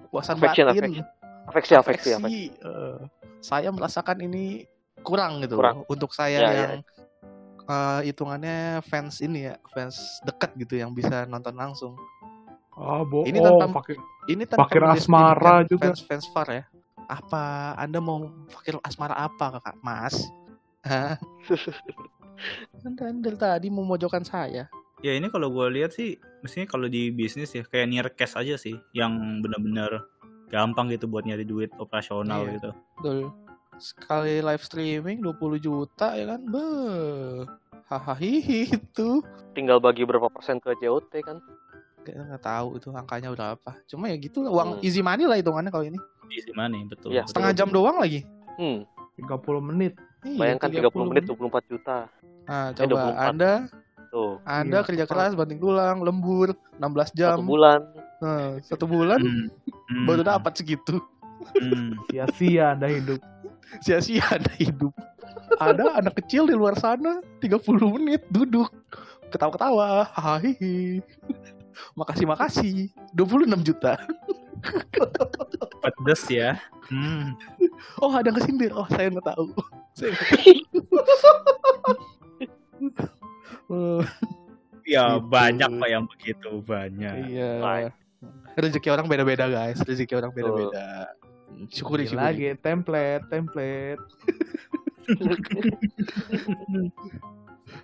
[0.04, 1.06] kepuasan Affection, batin affection.
[1.50, 2.42] Afeksi, afeksi, afeksi.
[2.54, 3.00] eh,
[3.40, 4.66] saya merasakan ini
[5.02, 5.82] kurang gitu Kurang.
[5.88, 6.68] untuk saya Ya, ya.
[7.70, 11.94] Eh, hitungannya fans ini ya fans dekat gitu yang bisa nonton langsung
[12.74, 13.28] Ah, bohong.
[13.28, 13.96] Ini tanpa- pakai
[14.28, 15.82] ini tanpa Fakir mendeskripsikan asmara juga.
[15.86, 16.64] fans fans far ya
[17.06, 17.44] apa
[17.76, 20.16] anda mau fakir asmara apa kakak mas
[20.82, 21.20] Hah?
[22.88, 27.52] anda, anda tadi memojokkan saya Ya ini kalau gue lihat sih, mestinya kalau di bisnis
[27.52, 30.04] ya kayak near cash aja sih, yang benar-benar
[30.48, 32.52] gampang gitu buat nyari duit operasional Iya.
[32.54, 32.70] gitu.
[32.98, 33.18] betul
[33.80, 37.48] sekali live streaming 20 juta ya kan beh
[37.88, 38.20] hahaha
[38.70, 41.42] itu Tinggal bagi berapa persen ke JOT kan?
[42.00, 43.72] Kayaknya nggak tahu itu angkanya berapa.
[43.86, 44.86] Cuma ya gitu lah, uang Hmm.
[44.86, 46.00] easy money lah hitungannya kalau ini.
[46.30, 47.12] Easy money, betul.
[47.12, 47.28] Betul.
[47.28, 48.24] Setengah jam doang lagi.
[48.56, 48.86] Hmm,
[49.18, 49.98] 30 menit.
[50.22, 51.98] Iya, bayangkan 30 menit 24 juta.
[52.46, 53.26] Nah, Eh, coba 24.
[53.26, 53.52] Anda
[54.10, 57.36] Tuh, Anda Iya, kerja keras banting tulang, lembur 16 jam.
[57.36, 57.80] satu bulan.
[58.20, 59.46] Nah, satu bulan Hmm.
[59.86, 60.06] Hmm.
[60.06, 60.98] baru dapat segitu.
[61.52, 61.94] Hmm.
[62.08, 63.20] Sia-sia Anda hidup.
[63.80, 64.94] Sia-sia ada hidup.
[65.60, 67.60] Ada anak kecil di luar sana 30
[67.96, 68.70] menit duduk
[69.30, 70.10] ketawa-ketawa.
[70.14, 71.02] Hahaha.
[71.96, 72.76] Makasih makasih.
[73.14, 73.98] 26 juta.
[75.80, 76.60] Pedes ya.
[76.92, 77.34] Hmm.
[78.02, 78.72] Oh, ada yang kesindir.
[78.76, 79.48] Oh, saya nggak tahu.
[79.96, 80.54] Saya nggak tahu.
[84.90, 85.30] Ya Gitu.
[85.30, 87.14] banyak pak yang begitu banyak.
[87.30, 87.94] Iya.
[88.58, 89.78] Rezeki orang beda-beda, guys.
[89.86, 91.14] Rezeki orang beda-beda.
[91.70, 92.18] Syukuri, syukuri.
[92.18, 94.02] lagi template, template.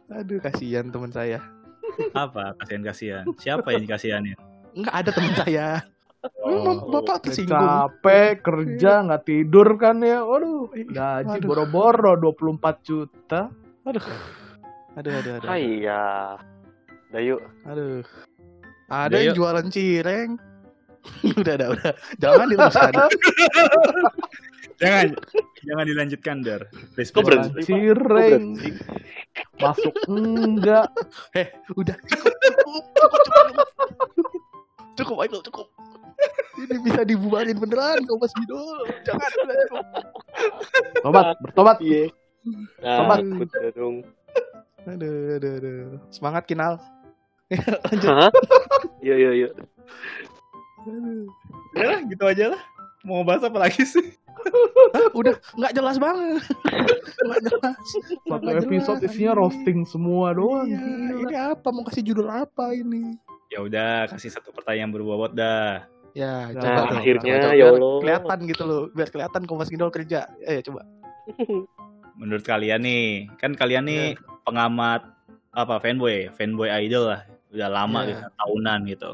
[0.09, 1.39] Aduh, kasihan teman saya.
[2.11, 3.23] Apa kasihan kasihan?
[3.37, 4.37] Siapa yang dikasihanin?
[4.75, 5.67] Enggak ada teman saya.
[6.41, 7.53] Oh, Bapak tersinggung.
[7.53, 10.25] capek kerja nggak tidur kan ya.
[10.25, 13.53] Waduh, gaji boro-boro 24 juta.
[13.85, 14.01] Aduh.
[14.97, 15.49] Aduh, aduh, aduh.
[15.49, 16.39] Hai ya.
[17.13, 17.37] Dayu.
[17.69, 18.01] Aduh.
[18.89, 20.29] Ada Udah, yang jualan cireng.
[21.41, 21.93] udah, udah, udah.
[22.19, 22.93] Jangan diteruskan.
[24.75, 25.15] Jangan,
[25.63, 26.67] jangan dilanjutkan der.
[26.99, 27.63] Kok berhenti?
[27.63, 27.63] Pak?
[27.63, 28.59] Cireng.
[29.55, 30.91] Masuk enggak.
[31.39, 31.47] eh,
[31.79, 33.67] udah cukup, cukup, cukup, cukup.
[34.99, 35.67] Cukup, ayo, cukup.
[36.59, 38.87] Ini bisa dibubarin beneran, kau Mas Bidol.
[39.07, 39.31] Jangan.
[41.03, 41.77] Tobat, bertobat.
[41.79, 42.11] Iya.
[42.83, 44.03] Nah, udah dong.
[44.85, 45.79] Aduh, aduh, aduh.
[46.11, 46.83] Semangat kinal.
[47.91, 48.31] Lanjut.
[48.99, 49.49] Iya, iya, iya.
[51.73, 52.61] Ya lah, gitu aja lah.
[53.01, 54.13] Mau bahas apa lagi sih?
[54.91, 56.41] Hah, udah nggak jelas banget.
[57.21, 57.77] Nggak jelas.
[58.23, 60.65] Satu episode jelas, isinya roasting semua doang.
[60.65, 61.21] Iya, Gila.
[61.21, 61.67] ini apa?
[61.69, 63.17] Mau kasih judul apa ini?
[63.49, 65.85] Ya udah, kasih satu pertanyaan berbobot dah.
[66.15, 67.95] Ya, Nah, coba akhirnya, coba, ya biar Allah.
[68.01, 70.31] Kelihatan gitu loh, biar kelihatan Kompas Gindol kerja.
[70.41, 70.81] Eh, coba.
[72.15, 74.05] Menurut kalian nih, kan kalian nih
[74.47, 75.03] pengamat
[75.51, 77.21] apa fanboy, fanboy idol lah,
[77.51, 78.09] udah lama Iya.
[78.11, 79.09] gitu, tahunan gitu.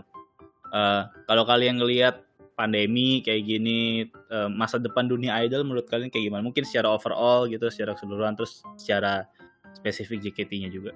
[0.72, 2.24] Eh, kalau kalian ngelihat
[2.56, 6.42] pandemi kayak gini, eh, masa depan dunia idol menurut kalian kayak gimana?
[6.42, 9.28] Mungkin secara overall gitu, secara keseluruhan, terus secara
[9.74, 10.92] spesifik JKT-nya juga.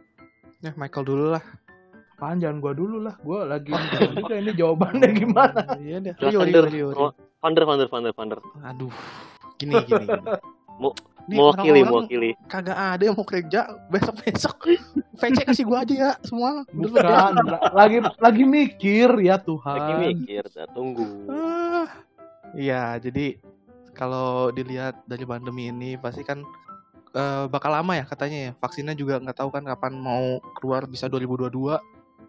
[0.60, 1.44] Ya Michael dulu lah.
[2.16, 3.20] Apaan jangan gua dulu lah.
[3.20, 3.76] Gua lagi
[4.16, 5.62] juga ini jawabannya gimana.
[5.84, 6.14] Iya deh.
[6.16, 6.88] Rio, Rio.
[6.96, 8.40] Mau- Founder, founder, founder, founder.
[8.66, 8.90] Aduh.
[9.60, 10.24] Gini, gini, gini.
[10.80, 10.96] Mau-
[11.26, 12.30] Nih, Mewakili, orang-orang mewakili.
[12.46, 14.58] Kagak ada yang mau kerja besok-besok.
[15.20, 16.62] VC kasih gua aja ya semua.
[16.70, 17.34] Bukan,
[17.74, 19.74] lagi lagi mikir ya Tuhan.
[19.74, 21.06] Lagi mikir, dah, tunggu.
[21.26, 21.90] Ah.
[22.54, 23.42] Iya, jadi
[23.92, 26.46] kalau dilihat dari pandemi ini pasti kan
[27.12, 28.52] eh, bakal lama ya katanya ya.
[28.56, 31.50] Vaksinnya juga nggak tahu kan kapan mau keluar bisa 2022.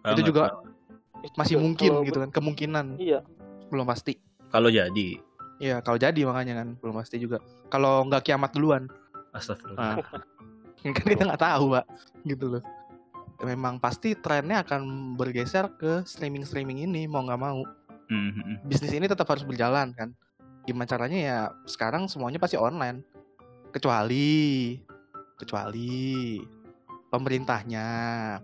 [0.01, 1.35] Banget, juga- banget.
[1.35, 3.21] Masih Kalau- mungkin gitu kan, kemungkinan Iya.
[3.69, 4.17] belum pasti.
[4.47, 5.19] Kalau jadi,
[5.57, 7.41] Iya, kalau jadi makanya kan belum pasti juga.
[7.73, 8.93] Kalau nggak kiamat duluan,
[9.33, 9.97] astagfirullah.
[9.97, 11.85] nah, kan kita nggak tahu, Pak.
[12.29, 12.63] Gitu loh.
[13.41, 17.65] Memang pasti trennya akan bergeser ke streaming-streaming ini mau nggak mau.
[18.07, 18.57] Hmm, hmm, hmm.
[18.69, 20.13] bisnis ini tetap harus berjalan kan.
[20.65, 23.01] Gimana caranya ya sekarang semuanya pasti online.
[23.73, 24.77] Kecuali
[25.37, 26.41] kecuali
[27.07, 27.87] pemerintahnya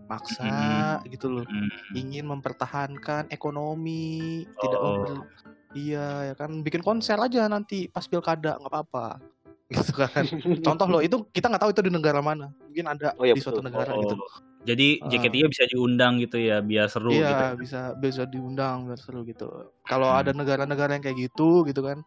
[0.07, 4.93] maksa gitu loh Hmm, ingin mempertahankan ekonomi tidak Oh.
[5.03, 5.29] memper-
[5.73, 9.17] iya ya kan bikin konser aja nanti pas pilkada nggak apa-apa
[9.73, 10.25] gitu kan
[10.61, 13.41] contoh loh itu kita nggak tahu itu di negara mana mungkin ada Oh, iya, di
[13.41, 13.69] suatu betul.
[13.73, 14.17] negara Oh, gitu
[14.63, 15.11] Jadi Ah.
[15.11, 17.19] JKT-nya bisa diundang gitu ya, biar seru gitu.
[17.19, 19.51] iya bisa bisa diundang biar seru gitu
[19.83, 20.23] kalau Hmm.
[20.23, 21.99] ada negara-negara yang kayak gitu gitu kan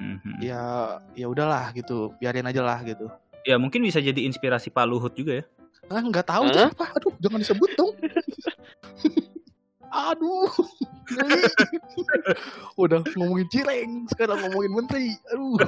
[0.00, 3.06] Hmm, ya ya udahlah gitu biarin aja lah gitu
[3.44, 5.44] Ya mungkin bisa jadi inspirasi Pak Luhut juga ya.
[5.88, 6.72] ah nggak tahu Hah?
[6.72, 7.92] siapa aduh jangan disebut dong
[9.90, 10.46] aduh
[12.82, 15.58] udah ngomongin cireng sekarang ngomongin menteri aduh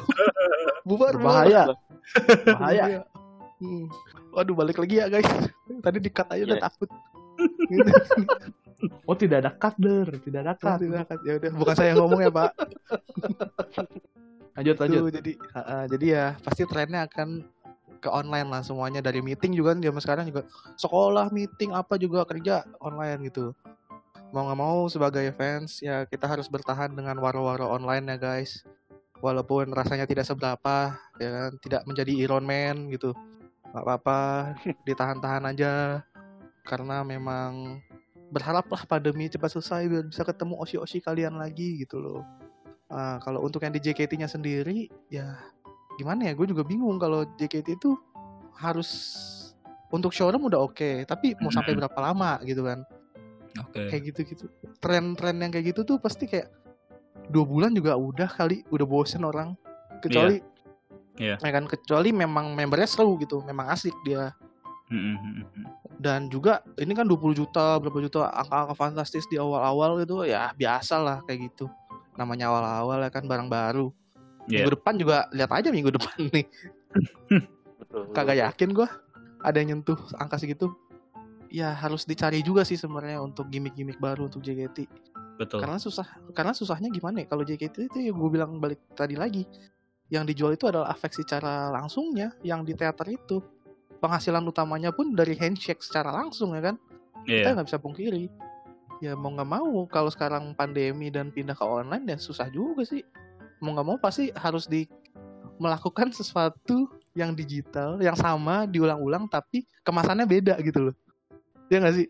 [0.87, 1.15] bubar.
[1.19, 1.75] Bahaya.
[2.47, 3.03] Bahaya.
[3.59, 3.87] Hmm.
[4.35, 5.27] Waduh balik lagi ya guys.
[5.83, 6.65] Tadi dikat aja udah Iya.
[6.67, 6.91] takut.
[7.71, 7.91] Gitu.
[9.07, 11.07] Oh tidak ada kader, tidak ada Ah, kader.
[11.07, 12.51] tidak, ya udah bukan saya yang ngomong ya pak.
[14.59, 15.01] Lanjut lanjut.
[15.07, 17.47] Tuh, jadi ha, jadi ya pasti trennya akan
[18.03, 20.43] ke online lah semuanya dari meeting juga kan zaman sekarang juga
[20.75, 23.55] sekolah meeting apa juga kerja online gitu.
[24.33, 28.65] Mau nggak mau sebagai fans ya kita harus bertahan dengan waro-waro online ya guys.
[29.21, 33.13] Walaupun rasanya tidak seberapa ya kan tidak menjadi Iron Man gitu.
[33.73, 34.21] nggak apa-apa
[34.89, 36.05] ditahan-tahan aja
[36.65, 37.81] karena memang
[38.33, 42.25] berharaplah pandemi cepat selesai biar bisa ketemu osi-osi kalian lagi gitu loh.
[42.89, 45.37] Ah, kalau untuk yang di JKT-nya sendiri, ya
[46.01, 46.33] gimana ya?
[46.33, 47.97] Gue juga bingung kalau JKT itu
[48.57, 48.89] harus
[49.93, 52.85] untuk showroom udah oke, tapi mau sampai berapa lama gitu kan?
[53.61, 53.93] Oke.
[53.93, 54.45] Kayak gitu-gitu.
[54.81, 56.49] Tren-tren yang kayak gitu tuh pasti kayak
[57.29, 59.53] dua bulan juga udah kali, udah bosen orang.
[60.01, 60.41] Kecuali,
[61.21, 61.37] Iya.
[61.39, 61.69] ya kan?
[61.69, 64.33] Kecuali memang membernya seru gitu, memang asik dia.
[64.89, 65.67] Hmm, hmm, hmm.
[65.97, 71.01] Dan juga ini kan 20 juta, berapa juta angka-angka fantastis di awal-awal gitu, ya biasa
[71.01, 71.69] lah kayak gitu.
[72.19, 73.89] Namanya awal-awal ya kan barang baru.
[74.51, 74.67] Iya.
[74.67, 76.47] Minggu depan juga lihat aja minggu depan nih.
[77.81, 78.03] Betul.
[78.13, 78.89] Kagak yakin gua
[79.43, 80.75] ada yang nyentuh angka segitu.
[81.53, 84.89] Ya harus dicari juga sih sebenarnya untuk gimmick-gimmick baru untuk JKT.
[85.37, 85.61] Betul.
[85.61, 87.27] Karena susah, karena susahnya gimana ya?
[87.29, 89.45] Kalau JKT itu ya gue bilang balik tadi lagi.
[90.09, 93.45] Yang dijual itu adalah efek secara langsungnya yang di teater itu.
[94.01, 96.77] Penghasilan utamanya pun dari handshake secara langsung ya kan.
[97.29, 97.45] Iya.
[97.45, 98.25] Kita nggak bisa pungkiri.
[99.05, 103.05] Ya mau nggak mau kalau sekarang pandemi dan pindah ke online ya susah juga sih.
[103.61, 104.89] Mau nggak mau pasti harus di
[105.61, 110.95] melakukan sesuatu yang digital, yang sama diulang-ulang tapi kemasannya beda gitu loh.
[111.73, 112.07] Ya nggak sih?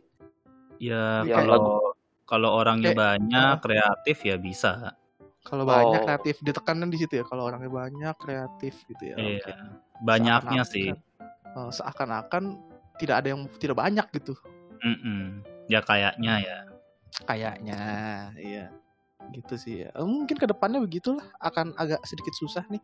[0.82, 1.94] Ya Ya, kalau
[2.26, 4.98] kalau orangnya Kayak- banyak kreatif ya bisa.
[5.42, 6.06] Kalau banyak Oh.
[6.06, 7.24] kreatif ditekanan di situ ya.
[7.26, 9.16] Kalau orangnya banyak kreatif gitu ya.
[9.16, 9.38] Iya.
[9.38, 9.52] oke.
[10.02, 10.90] Banyaknya sih.
[11.52, 12.56] eh, seakan-akan
[12.96, 14.32] tidak ada yang tidak banyak gitu.
[14.80, 15.44] Mm-mm.
[15.68, 16.58] Ya kayaknya ya.
[17.22, 17.80] Kayaknya,
[18.34, 18.66] iya.
[19.30, 19.92] Gitu sih ya.
[19.92, 22.80] Eh, Mungkin ke depannya begitulah akan agak sedikit susah nih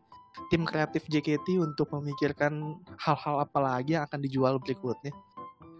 [0.47, 5.17] tim kreatif JKT untuk memikirkan hal-hal apa lagi yang akan dijual berikutnya.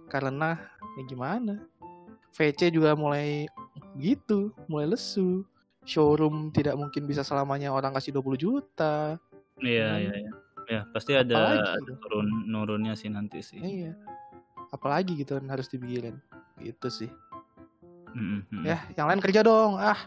[0.09, 0.57] Karena
[0.97, 1.61] ya gimana?
[2.29, 3.45] VC juga mulai
[3.95, 5.45] gitu, mulai lesu.
[5.81, 9.17] Showroom tidak mungkin bisa selamanya orang kasih 20 juta.
[9.57, 10.01] Iya Hmm.
[10.01, 10.31] iya iya.
[10.67, 11.91] Ya pasti ada, Apalagi ada gitu.
[11.99, 13.57] turun nurunnya sih nanti sih.
[13.57, 13.97] Iya.
[14.69, 16.21] Apalagi gitu kan harus dipikirin.
[16.59, 17.09] Gitu sih.
[18.09, 18.61] Mm-mm.
[18.61, 19.77] Ya, yang lain kerja dong.
[19.77, 19.97] Ah,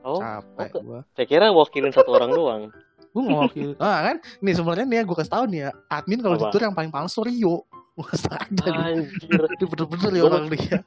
[0.00, 0.80] Oh, capek oke.
[0.80, 1.00] gua.
[1.12, 2.62] saya kira wakilin satu orang doang.
[3.10, 3.70] Gue ngewakil.
[3.76, 6.72] ah kan, nih sebenarnya nih ya gue kasih tau nih ya, admin kalau Twitter yang
[6.72, 7.68] paling paling Rio.
[8.02, 8.72] Nih.
[8.72, 9.40] Anjir.
[9.60, 10.78] Bener-bener ya orang dia.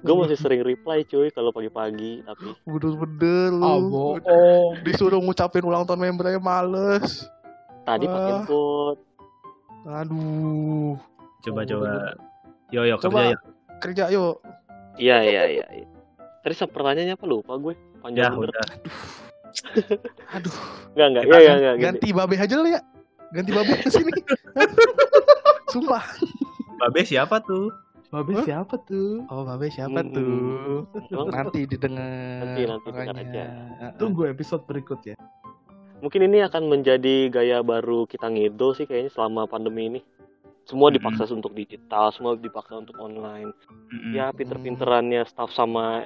[0.00, 3.64] Gue masih sering reply cuy kalau pagi-pagi tapi Bener-bener lu.
[3.64, 4.18] Ah, bohong.
[4.82, 7.26] Disuruh ngucapin ulang tahun membernya males.
[7.82, 8.44] tadi pakai Wah.
[8.44, 8.98] bot.
[9.86, 10.98] Aduh.
[11.40, 12.14] Coba Oh.
[12.74, 13.30] Yo yo Coba.
[13.30, 13.38] kerja yo.
[13.78, 14.36] kerja yuk.
[14.96, 15.66] Iya iya iya.
[15.72, 15.86] iya.
[16.42, 17.74] Tadi pertanyaannya apa lupa gue.
[17.74, 18.50] Ya Panjang bener.
[18.50, 18.66] udah.
[20.34, 20.54] Aduh,
[20.94, 21.22] Enggak enggak.
[21.24, 21.74] Kita Iya iya enggak.
[21.78, 22.80] ganti babe aja lah ya.
[23.30, 24.12] Ganti babe ke sini.
[25.68, 26.04] Sumpah.
[26.76, 27.72] Babe siapa tuh?
[28.06, 28.44] Babe Hah?
[28.46, 29.26] siapa tuh?
[29.26, 30.12] Oh, babe siapa Hmm.
[30.14, 30.86] tuh?
[31.10, 32.38] Emang Nanti didengar.
[32.40, 33.44] Nanti, nanti dengar aja.
[33.96, 35.16] Tunggu episode berikutnya.
[35.96, 40.00] mungkin ini akan menjadi gaya baru kita ngidol sih kayaknya selama pandemi ini.
[40.62, 43.48] Semua dipaksa untuk digital, semua dipaksa untuk online.
[43.88, 44.12] Mm-mm.
[44.12, 46.04] Ya pinter-pinterannya staff sama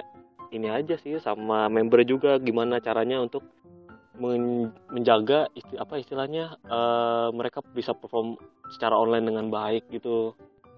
[0.49, 3.43] ini aja sih sama member juga gimana caranya untuk
[4.21, 8.37] men- menjaga isti- apa istilahnya eh, mereka bisa perform
[8.69, 10.37] secara online dengan baik gitu.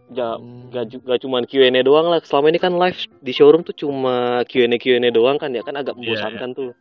[0.09, 0.67] Ja, Hmm.
[0.69, 2.19] gak, gak cuma Q&A doang lah.
[2.19, 5.95] Selama ini kan live di showroom tuh cuma Q&A Q&A doang kan ya kan agak
[5.95, 6.71] Iya, membosankan tuh.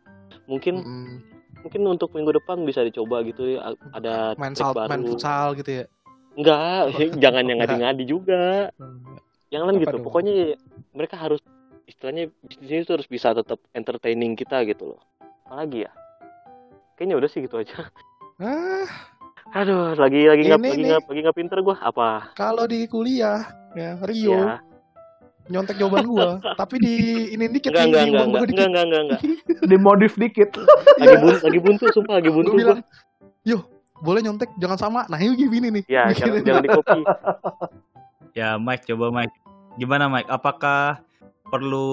[0.45, 1.07] Mungkin Mm-mm.
[1.59, 4.89] mungkin untuk minggu depan bisa dicoba gitu ya ada main trik sal baru.
[4.89, 5.85] main futsal gitu ya.
[6.33, 6.83] Enggak,
[7.23, 8.43] jangan yang ngadi-ngadi juga.
[9.47, 9.93] Yang lain gitu.
[9.93, 10.03] dong?
[10.03, 10.33] Pokoknya
[10.91, 11.39] mereka harus
[11.85, 15.01] istilahnya bisnis itu harus bisa tetap entertaining kita gitu loh.
[15.45, 15.91] Apalagi ya?
[17.03, 17.91] Kayaknya udah sih gitu aja.
[18.39, 18.87] Ah,
[19.59, 22.31] Aduh, lagi lagi nggak lagi nggak lagi nggak pinter gua apa?
[22.31, 23.43] kalau di kuliah
[23.75, 24.63] ya Rio Ya.
[25.51, 26.95] nyontek jawaban gua, tapi di
[27.29, 28.63] ini dikit Enggak enggak enggak enggak enggak dikit.
[28.63, 29.19] enggak enggak enggak.
[29.67, 30.49] Dimodif dikit.
[31.03, 32.61] Lagi buntu, lagi buntu sumpah lagi buntu Gua gua.
[32.63, 32.79] bilang,
[33.43, 33.57] "Yo,
[33.99, 35.83] boleh nyontek jangan sama." Nah, ini gini nih.
[35.85, 36.99] Ya, jangan, jangan di copy.
[38.31, 39.35] Ya Mike coba Mike.
[39.75, 40.31] Gimana Mike?
[40.31, 41.03] Apakah
[41.51, 41.91] perlu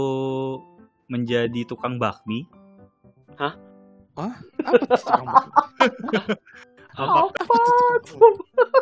[1.05, 2.47] menjadi tukang bakmi?
[4.17, 5.27] Apa tuh bakmi?
[7.01, 7.47] Apakah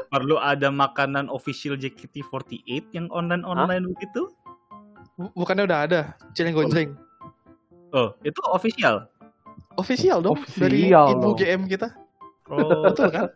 [0.09, 4.33] perlu ada makanan official JKT48 yang online-online begitu?
[5.15, 6.01] Bu- Bukannya udah ada
[6.33, 6.97] Cileng Gonjreng.
[7.93, 9.07] Oh, itu official.
[9.77, 11.37] Official dong dari Official ibu dong.
[11.39, 11.89] GM kita.
[12.49, 13.27] Oh, Betul kan?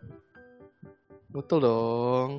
[1.30, 2.30] Betul dong.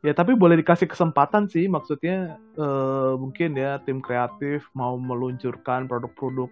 [0.00, 6.46] Ya tapi boleh dikasih kesempatan sih maksudnya eh, mungkin ya tim kreatif mau meluncurkan produk-produk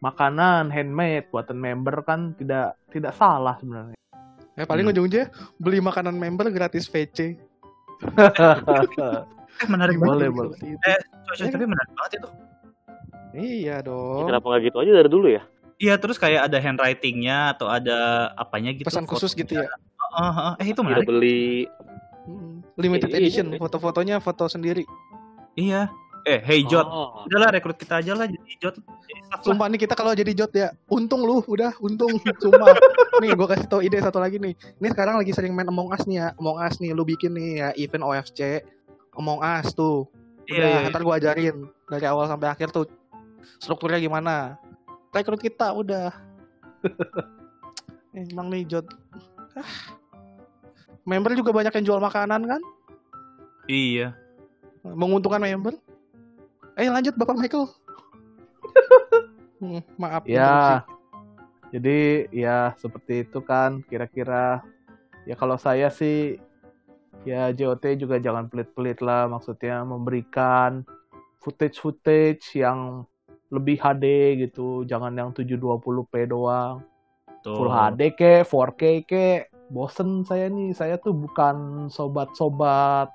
[0.00, 3.96] makanan handmade buatan member kan tidak tidak salah sebenarnya.
[4.56, 4.92] Ya paling Hmm.
[4.92, 7.36] ujung-ujungnya beli makanan member gratis VC.
[9.60, 10.56] eh menarik Boleh, banget.
[10.56, 10.58] boleh.
[10.66, 10.88] Itu.
[11.38, 12.28] Eh, tapi menarik banget itu.
[13.30, 14.26] Iya Ya, dong.
[14.26, 15.42] kenapa nggak gitu aja dari dulu ya?
[15.78, 18.84] Iya, terus kayak ada handwritingnya atau ada apanya gitu.
[18.84, 19.64] Pesan khusus gitu ya.
[19.64, 20.54] Heeh, heeh.
[20.58, 21.06] eh itu Kita menarik.
[21.06, 21.68] beli
[22.20, 23.56] Mm, Limited Iya, edition, iya.
[23.56, 24.84] foto-fotonya foto sendiri.
[25.56, 25.88] Iya.
[26.28, 26.84] Eh, hey Jot.
[26.84, 28.76] Oh, Udahlah rekrut kita aja lah jadi Jot.
[28.76, 29.40] Jadi lah.
[29.40, 32.12] Sumpah nih kita kalau jadi jot ya, untung lu, udah untung.
[32.18, 32.76] Sumpah.
[33.22, 34.52] nih gue kasih tau ide satu lagi nih.
[34.52, 36.28] Ini sekarang lagi sering main Among Us nih ya.
[36.36, 38.60] Among Us nih lu bikin nih ya event OFC.
[39.16, 40.10] Among Us tuh.
[40.50, 40.90] Iya, Udah, iya, iya.
[40.90, 41.56] ntar gue ajarin
[41.86, 42.84] dari awal sampai akhir tuh
[43.62, 44.58] strukturnya gimana.
[45.14, 46.10] Rekrut kita udah.
[48.34, 48.86] Emang nih Jot.
[49.54, 49.96] Ah.
[51.06, 52.60] Member juga banyak yang jual makanan kan?
[53.70, 54.14] Iya.
[54.82, 55.78] Menguntungkan member.
[56.80, 57.68] Eh lanjut Bapak Michael.
[59.60, 60.24] Hmm, Maaf.
[60.24, 60.88] Ya.
[61.68, 64.64] Jadi ya seperti itu kan kira-kira
[65.28, 66.40] ya kalau saya sih
[67.28, 70.82] ya JOT juga jangan pelit-pelit lah maksudnya memberikan
[71.44, 73.04] footage-footage yang
[73.50, 76.86] lebih HD gitu, jangan yang 720p doang.
[77.42, 77.56] Tuh.
[77.56, 79.26] Full HD ke, 4K ke.
[79.70, 83.10] Bosen saya nih, saya tuh bukan sobat-sobat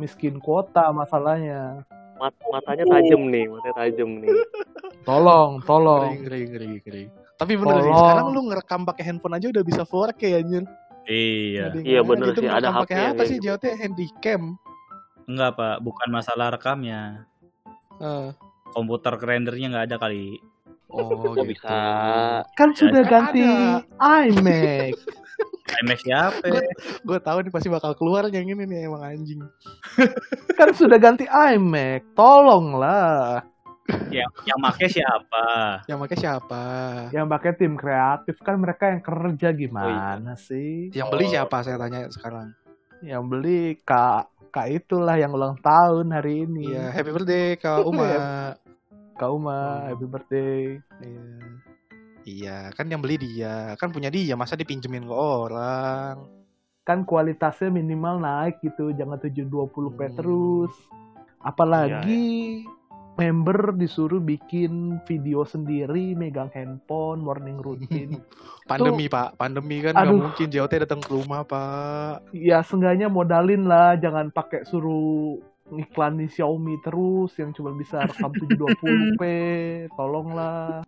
[0.00, 1.84] miskin kuota masalahnya.
[2.18, 4.30] Mat matanya tajam nih, matanya tajam nih.
[5.08, 6.12] Tolong, tolong.
[6.20, 7.04] Ngeri, ngeri, ngeri, ngeri.
[7.38, 10.62] Tapi bener sih, sekarang lu ngerekam pakai handphone aja udah bisa 4K anjir.
[11.08, 11.72] Iya.
[11.80, 13.46] Iya, bener Itu sih, ada pakai HP yang apa sih gitu.
[13.48, 14.42] JOT handycam?
[15.24, 15.76] Enggak, Pak.
[15.80, 17.24] Bukan masalah rekamnya.
[17.96, 18.28] Eh,
[18.76, 20.36] Komputer rendernya nggak ada kali.
[20.92, 21.44] Oh, gitu.
[21.48, 21.78] bisa?
[22.52, 23.80] Kan sudah Kan ganti ada.
[24.28, 24.92] iMac.
[25.68, 26.46] IMAX siapa?
[27.04, 29.40] Gue tahu nih pasti bakal keluar yang ini nih emang anjing.
[30.58, 32.16] kan sudah ganti iMac.
[32.16, 33.44] Tolonglah.
[34.12, 35.46] yang yang make siapa?
[35.88, 36.64] Yang pakai siapa?
[37.08, 40.92] Yang pakai tim kreatif kan mereka yang kerja gimana sih?
[40.92, 42.52] Yang beli siapa saya tanya sekarang.
[43.00, 46.72] Yang beli Kak Kak itulah yang ulang tahun hari ini.
[46.72, 48.08] Iya, happy birthday Kak Uma.
[49.14, 50.80] Kak Uma, happy birthday.
[51.04, 51.24] Iya.
[52.28, 56.28] Iya, kan yang beli dia, kan punya dia, masa dipinjemin ke orang.
[56.84, 60.16] Kan kualitasnya minimal naik gitu, jangan 720p Hmm.
[60.16, 60.72] terus.
[61.40, 62.64] Apalagi
[63.16, 68.20] member disuruh bikin video sendiri, megang handphone, morning routine.
[68.70, 72.28] Pandemi Pak, pandemi kan nggak mungkin JOT datang ke rumah Pak.
[72.36, 75.40] ya seenggaknya modalin lah, jangan pakai suruh
[75.76, 79.22] iklan di Xiaomi terus yang cuma bisa rekam 720p.
[79.98, 80.86] Tolonglah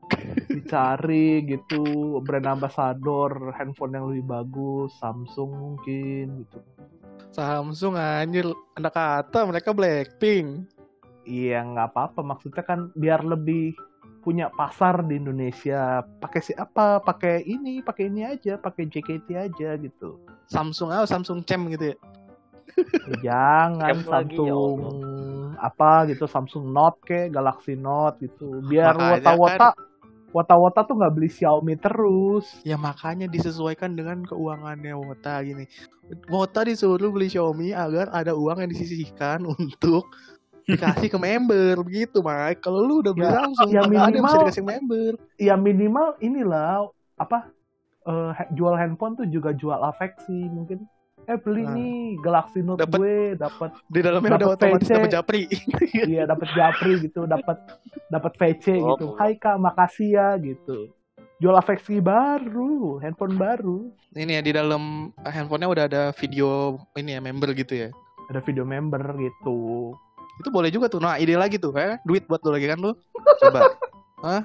[0.49, 6.59] dicari gitu brand ambassador handphone yang lebih bagus, Samsung mungkin gitu.
[7.31, 10.67] Samsung anjir, anak kata mereka Blackpink.
[11.29, 13.77] Iya nggak apa-apa maksudnya kan biar lebih
[14.21, 19.81] punya pasar di Indonesia pakai si apa pakai ini pakai ini aja pakai JKT aja
[19.81, 20.21] gitu
[20.53, 21.97] Samsung ah Samsung Cem gitu ya.
[23.21, 24.79] Jangan Cam lagi, ya Samsung
[25.57, 29.75] apa gitu Samsung Note ke Galaxy Note gitu biar wota-wota
[30.31, 35.67] wota-wota tuh nggak beli Xiaomi terus Ya makanya disesuaikan dengan keuangannya Wota gini.
[36.27, 40.07] Wota disuruh beli Xiaomi agar ada uang yang disisihkan untuk
[40.71, 42.63] dikasih ke member begitu, Mike.
[42.63, 45.11] Kalau lu udah beli Ya, Samsung, ya nggak ada yang bisa minimal- dikasih member.
[45.37, 46.71] ya minimal inilah
[47.19, 47.39] apa
[48.07, 50.87] eh, ha- jual handphone tuh juga jual afeksi mungkin
[51.25, 51.73] eh beli Nah.
[51.73, 54.95] nih Galaxy Note Dapet- gue dapat Di dalamnya Dapet otomatis PC.
[54.95, 55.43] dapat japri.
[56.11, 57.57] iya dapat japri gitu dapat
[58.07, 58.95] dapat VC Oh.
[58.95, 60.91] gitu Hai kak makasih ya gitu
[61.37, 67.21] jual afeksi baru handphone baru ini ya di dalam handphonenya udah ada video ini ya
[67.21, 67.89] member gitu ya.
[68.27, 69.91] ada video member gitu
[70.37, 70.99] Itu boleh juga tuh.
[70.99, 72.01] Nah, ide lagi tuh, eh.
[72.01, 72.97] Duit buat lu lagi kan lu.
[73.37, 73.61] Coba.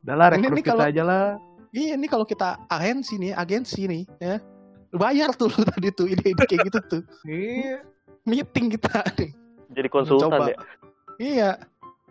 [0.00, 1.24] udah lah Ini rekrut nih kita kalau- aja lah
[1.70, 4.42] Iya, ini kalau kita agensi nih, agensi nih, ya.
[4.90, 7.02] Bayar tuh lu tadi tuh ide-ide kayak gitu tuh.
[7.24, 7.82] iya
[8.26, 9.30] Meeting kita nih.
[9.70, 10.50] Jadi konsultan Coba.
[10.50, 10.56] ya.
[11.16, 11.50] Iya.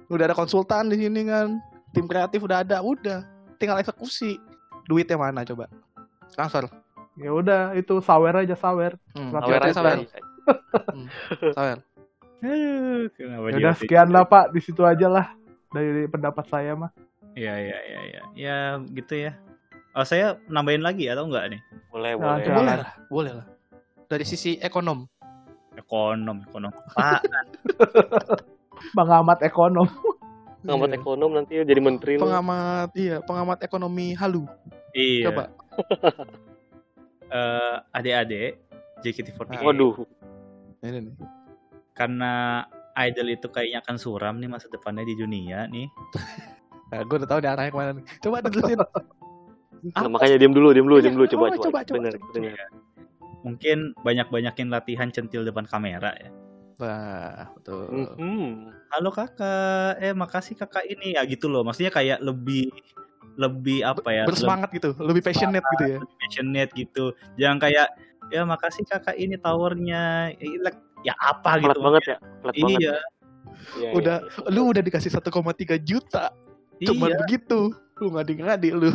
[0.07, 1.59] Udah ada konsultan di sini kan.
[1.91, 3.21] Tim kreatif udah ada, udah.
[3.57, 4.39] Tinggal eksekusi.
[4.85, 5.67] Duitnya mana coba?
[6.29, 6.65] Transfer.
[7.19, 9.35] ya udah itu sawer aja sawer Hmm.
[9.35, 9.75] Sawer aja.
[9.75, 9.97] sawer.
[11.51, 11.77] Sawer.
[12.39, 12.55] Ya
[13.11, 15.27] jadi udah sekian lah pak di situ aja lah
[15.69, 16.95] dari pendapat saya mah
[17.35, 18.21] Iya, iya, iya, iya.
[18.33, 18.57] Ya,
[18.89, 19.31] gitu ya.
[19.91, 21.61] Oh, saya nambahin lagi atau enggak nih?
[21.89, 22.45] Boleh, Nah, boleh.
[22.47, 23.45] Boleh lah, boleh lah.
[24.05, 25.05] Dari sisi ekonom.
[25.75, 26.71] Ekonom, ekonom.
[26.89, 27.21] Pak,
[28.91, 29.87] pengamat ekonom
[30.59, 30.97] Pengamat Iya.
[30.99, 32.21] ekonom nanti ya jadi menteri lu.
[32.21, 34.43] Pengamat, iya, pengamat ekonomi halu.
[34.91, 35.25] iya.
[35.27, 35.43] Coba.
[37.29, 38.57] Eh, adik-adik
[38.99, 40.01] JKT48 Waduh.
[40.81, 41.13] Ini nih.
[41.93, 42.65] karena
[42.97, 45.85] idol itu kayaknya akan suram nih masa depannya di dunia nih.
[46.89, 48.05] Nah, gue udah tahu nih arahnya ke mana nih.
[48.17, 48.81] Coba dijelasin.
[49.83, 51.25] Nah, makanya diam dulu, diam dulu, Iya, diam dulu.
[51.27, 51.63] Coba, oh, coba.
[51.63, 52.33] coba, coba, Dengar, coba.
[52.35, 52.67] dengar.
[53.39, 56.29] Mungkin banyak-banyakin latihan centil depan kamera ya.
[56.79, 58.15] Wah, betul.
[58.15, 58.71] Hmm.
[58.91, 61.63] Halo kakak, eh makasih kakak ini ya gitu loh.
[61.63, 62.71] Maksudnya kayak lebih
[63.35, 64.23] lebih apa ya?
[64.27, 65.97] Bersemangat gitu, lebih passionate gitu ya.
[65.99, 67.05] lebih passionate gitu.
[67.35, 67.87] Jangan kayak
[68.31, 70.35] ya makasih kakak ini towernya.
[71.03, 71.79] Ya apa Pelat gitu.
[71.83, 72.17] banget ya.
[72.43, 72.79] Pelat banget.
[72.83, 72.95] Iya,
[73.75, 74.49] Iya, Udah, iya.
[74.55, 76.31] lu udah dikasih 1,3 juta.
[76.79, 77.15] Cuma iya.
[77.19, 77.75] begitu.
[77.99, 78.91] Lu ngadi-ngadi lu.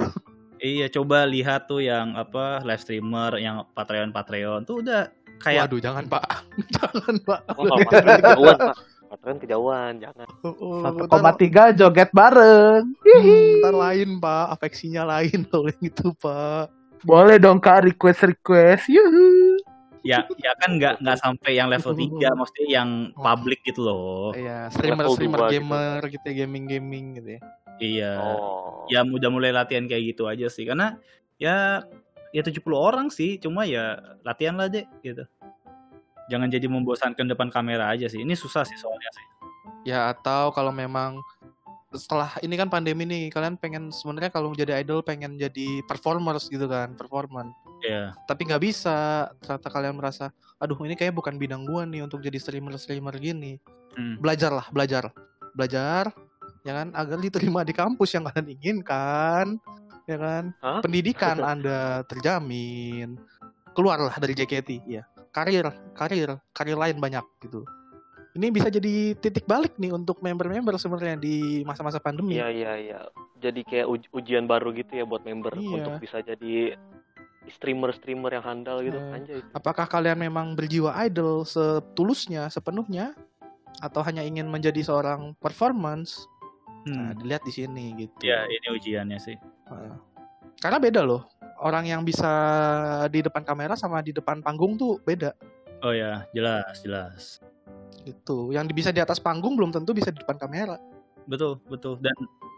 [0.65, 5.81] Iya, coba lihat tuh yang apa live streamer yang Patreon Patreon tuh udah kayak Waduh,
[5.85, 6.25] jangan pak.
[6.81, 7.41] jangan pak.
[7.53, 8.77] Oh, kalau Patreon kejauhan, Pak.
[9.05, 10.27] Patreon kejauhan, jangan.
[10.41, 15.85] Oh, oh, satu koma tiga joget bareng Hmm, ntar lain pak, afeksinya lain kalau yang
[15.85, 16.73] itu pak.
[17.05, 19.34] boleh dong kak request request yuhu
[20.05, 24.37] ya ya kan nggak nggak sampai yang level 3 maksudnya yang public gitu loh.
[24.37, 25.55] Iya, streamer Level streamer dua gitu.
[25.65, 27.41] gamer gitu ya, gaming gaming gitu ya.
[27.81, 28.13] Iya.
[28.21, 28.87] Oh.
[28.93, 31.01] Ya udah mulai latihan kayak gitu aja sih karena
[31.41, 31.83] ya
[32.31, 35.25] ya 70 orang sih, cuma ya latihan lah deh gitu.
[36.29, 38.21] Jangan jadi membosankan depan kamera aja sih.
[38.21, 39.27] Ini susah sih soalnya sih.
[39.89, 41.21] Ya atau kalau memang
[41.95, 46.67] setelah ini kan pandemi nih, kalian pengen sebenarnya kalau jadi idol pengen jadi performers gitu
[46.67, 47.55] kan, performance.
[47.87, 48.13] Iya.
[48.27, 52.37] Tapi nggak bisa, ternyata kalian merasa, aduh ini kayak bukan bidang gua nih untuk jadi
[52.37, 53.57] streamer-streamer gini.
[53.95, 54.19] Hmm.
[54.19, 55.15] Belajar lah, belajar.
[55.55, 56.11] Belajar,
[56.67, 59.63] ya kan, agar diterima di kampus yang kalian inginkan,
[60.11, 60.45] ya kan.
[60.59, 60.83] Hah?
[60.83, 63.17] Pendidikan Anda terjamin.
[63.75, 65.07] Keluarlah dari JKT, ya.
[65.35, 67.67] Karir, karir, karir lain banyak gitu.
[68.35, 72.35] Ini bisa jadi titik balik nih untuk member-member sebenarnya di masa-masa pandemi.
[72.35, 73.01] Iya, iya, iya.
[73.39, 75.71] Jadi kayak uj- ujian baru gitu ya buat member Iya.
[75.79, 76.75] untuk bisa jadi
[77.47, 78.99] streamer-streamer yang handal gitu.
[78.99, 79.15] Iya.
[79.15, 79.41] Anjay.
[79.55, 83.15] Apakah kalian memang berjiwa idol setulusnya, sepenuhnya,
[83.79, 86.27] atau hanya ingin menjadi seorang performance?
[86.85, 87.23] Nah, Hmm.
[87.23, 88.19] dilihat di sini gitu.
[88.19, 89.39] Ya, ini ujiannya sih.
[90.59, 91.31] Karena beda loh.
[91.63, 92.29] Orang yang bisa
[93.09, 95.33] di depan kamera sama di depan panggung tuh beda.
[95.81, 97.39] Oh ya, jelas, jelas.
[98.03, 98.51] Gitu.
[98.51, 100.77] Yang bisa di atas panggung belum tentu bisa di depan kamera.
[101.25, 101.97] Betul, betul.
[102.03, 102.15] Dan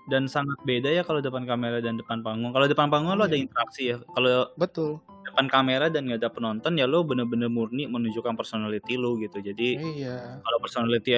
[0.07, 2.55] dan sangat beda ya kalau depan kamera dan depan panggung.
[2.55, 3.43] Kalau depan panggung lo ada Iya.
[3.47, 3.97] interaksi ya.
[4.15, 5.03] Kalau Betul.
[5.27, 9.43] depan kamera dan nggak ada penonton ya lo bener-bener murni menunjukkan personality lo gitu.
[9.43, 10.41] Jadi Iya.
[10.41, 11.11] kalau personality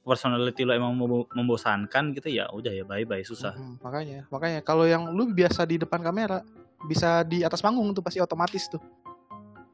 [0.00, 3.52] personality lo emang membo- membosankan gitu ya udah ya bye bye susah.
[3.52, 6.40] Mhm, makanya, makanya kalau yang lu biasa di depan kamera,
[6.84, 8.80] bisa di atas panggung tuh pasti otomatis tuh.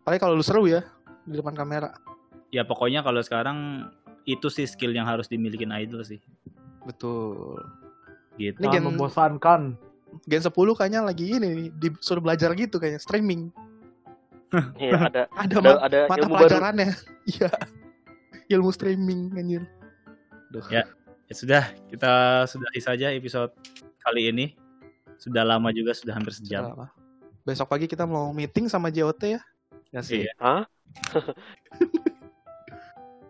[0.03, 0.83] Paling kalau lu seru ya
[1.23, 1.95] di depan kamera.
[2.55, 3.91] Ya pokoknya kalau sekarang
[4.31, 6.23] itu sih skill yang harus dimiliki idol sih.
[6.87, 7.59] Betul.
[8.39, 8.63] Gitu.
[8.63, 9.75] Ini gen- membosankan
[10.31, 13.51] Gen 10 kayaknya lagi ini nih, disuruh belajar gitu kayaknya streaming.
[14.79, 16.91] Iya, ada Ada, ada, ma- ada mata ilmu pelajarannya.
[17.35, 17.51] Iya.
[18.55, 19.67] Ilmu streaming anjir.
[20.55, 20.63] Duh.
[20.71, 20.87] Ya
[21.35, 23.51] sudah, kita sudahi saja episode
[23.99, 24.55] kali ini.
[25.19, 26.71] Sudah lama juga, sudah hampir sejam.
[26.71, 26.91] Salah.
[27.43, 29.41] Besok pagi kita mau meeting sama JOT ya.
[29.91, 30.29] Ya sih.
[30.29, 30.33] Iya.
[30.39, 30.63] Hah?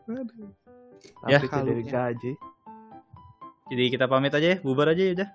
[0.07, 0.51] Aduh.
[1.27, 1.39] Ya.
[1.41, 1.77] tidak Halunya.
[1.81, 2.33] digaji.
[3.65, 5.29] Jadi kita pamit aja ya, bubar aja ya udah.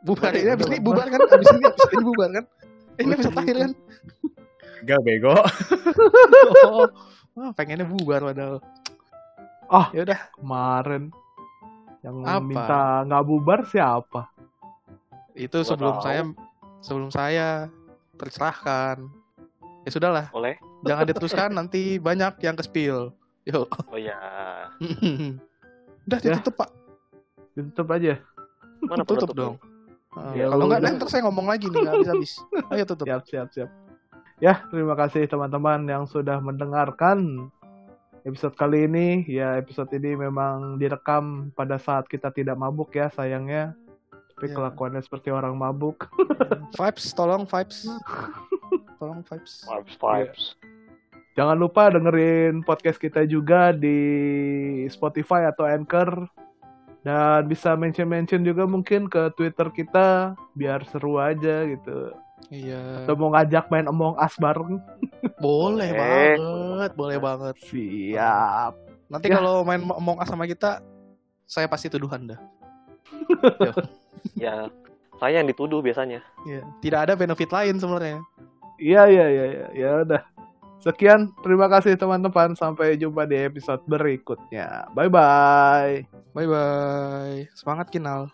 [0.00, 1.20] Bubar Boleh, ini abis boleh, ini bubar kan?
[1.28, 2.44] Abis ini abis ini bubar kan?
[2.96, 3.72] Eh, ini episode terakhir kan?
[4.88, 5.34] Gak bego.
[7.36, 8.58] Oh, pengennya bubar padahal.
[9.68, 9.86] Ah.
[9.92, 10.20] ya udah.
[10.34, 11.02] Kemarin
[12.00, 12.40] yang Apa?
[12.42, 14.32] minta nggak bubar siapa?
[15.32, 16.04] Itu Gua sebelum tahu.
[16.04, 16.20] saya
[16.80, 17.48] sebelum saya
[18.16, 19.04] tercerahkan.
[19.80, 20.60] Ya sudahlah, Oleh?
[20.84, 22.64] jangan diteruskan nanti banyak yang ke
[23.48, 23.70] Yuk.
[23.88, 24.18] Oh ya.
[26.06, 26.36] udah Ya.
[26.36, 26.70] ditutup Pak.
[27.54, 28.14] Tutup aja.
[28.82, 29.56] Mana Tutup dong.
[30.10, 30.92] Ah, Ya kalau nggak udah.
[30.98, 32.32] ntar saya ngomong lagi nih nggak habis-habis.
[32.74, 33.06] Ayo tutup.
[33.06, 33.70] Siap, siap, siap.
[34.40, 37.52] Ya, terima kasih teman-teman yang sudah mendengarkan
[38.22, 39.22] episode kali ini.
[39.24, 43.76] Ya, episode ini memang direkam pada saat kita tidak mabuk ya, sayangnya.
[44.34, 44.56] Tapi Ya.
[44.56, 46.08] kelakuannya seperti orang mabuk.
[46.72, 47.84] Vibes, tolong vibes.
[48.96, 49.60] tolong vibes.
[49.62, 50.42] Vibes, vibes.
[51.34, 53.98] Jangan lupa dengerin podcast kita juga di
[54.86, 56.26] Spotify atau Anchor.
[57.00, 62.12] Dan bisa mention-mention juga mungkin ke Twitter kita biar seru aja gitu.
[62.52, 63.04] Iya.
[63.04, 64.76] Atau mau ngajak main Among Us bareng.
[65.40, 66.36] Boleh Boleh.
[66.36, 67.54] banget, boleh banget.
[67.64, 68.72] Siap.
[69.08, 69.40] Nanti Ya.
[69.40, 70.84] kalau main Among Us sama kita,
[71.42, 72.40] saya pasti tuduhan dah.
[74.36, 74.68] Ya,
[75.16, 76.20] saya yang dituduh biasanya.
[76.44, 76.60] Iya.
[76.84, 78.20] Tidak ada benefit lain sebenarnya.
[78.76, 80.22] Iya iya iya iya ya udah.
[80.80, 82.56] Sekian, terima kasih teman-teman.
[82.56, 84.88] Sampai jumpa di episode berikutnya.
[84.96, 86.08] Bye bye.
[86.32, 87.44] Bye bye.
[87.52, 88.32] Semangat kinal.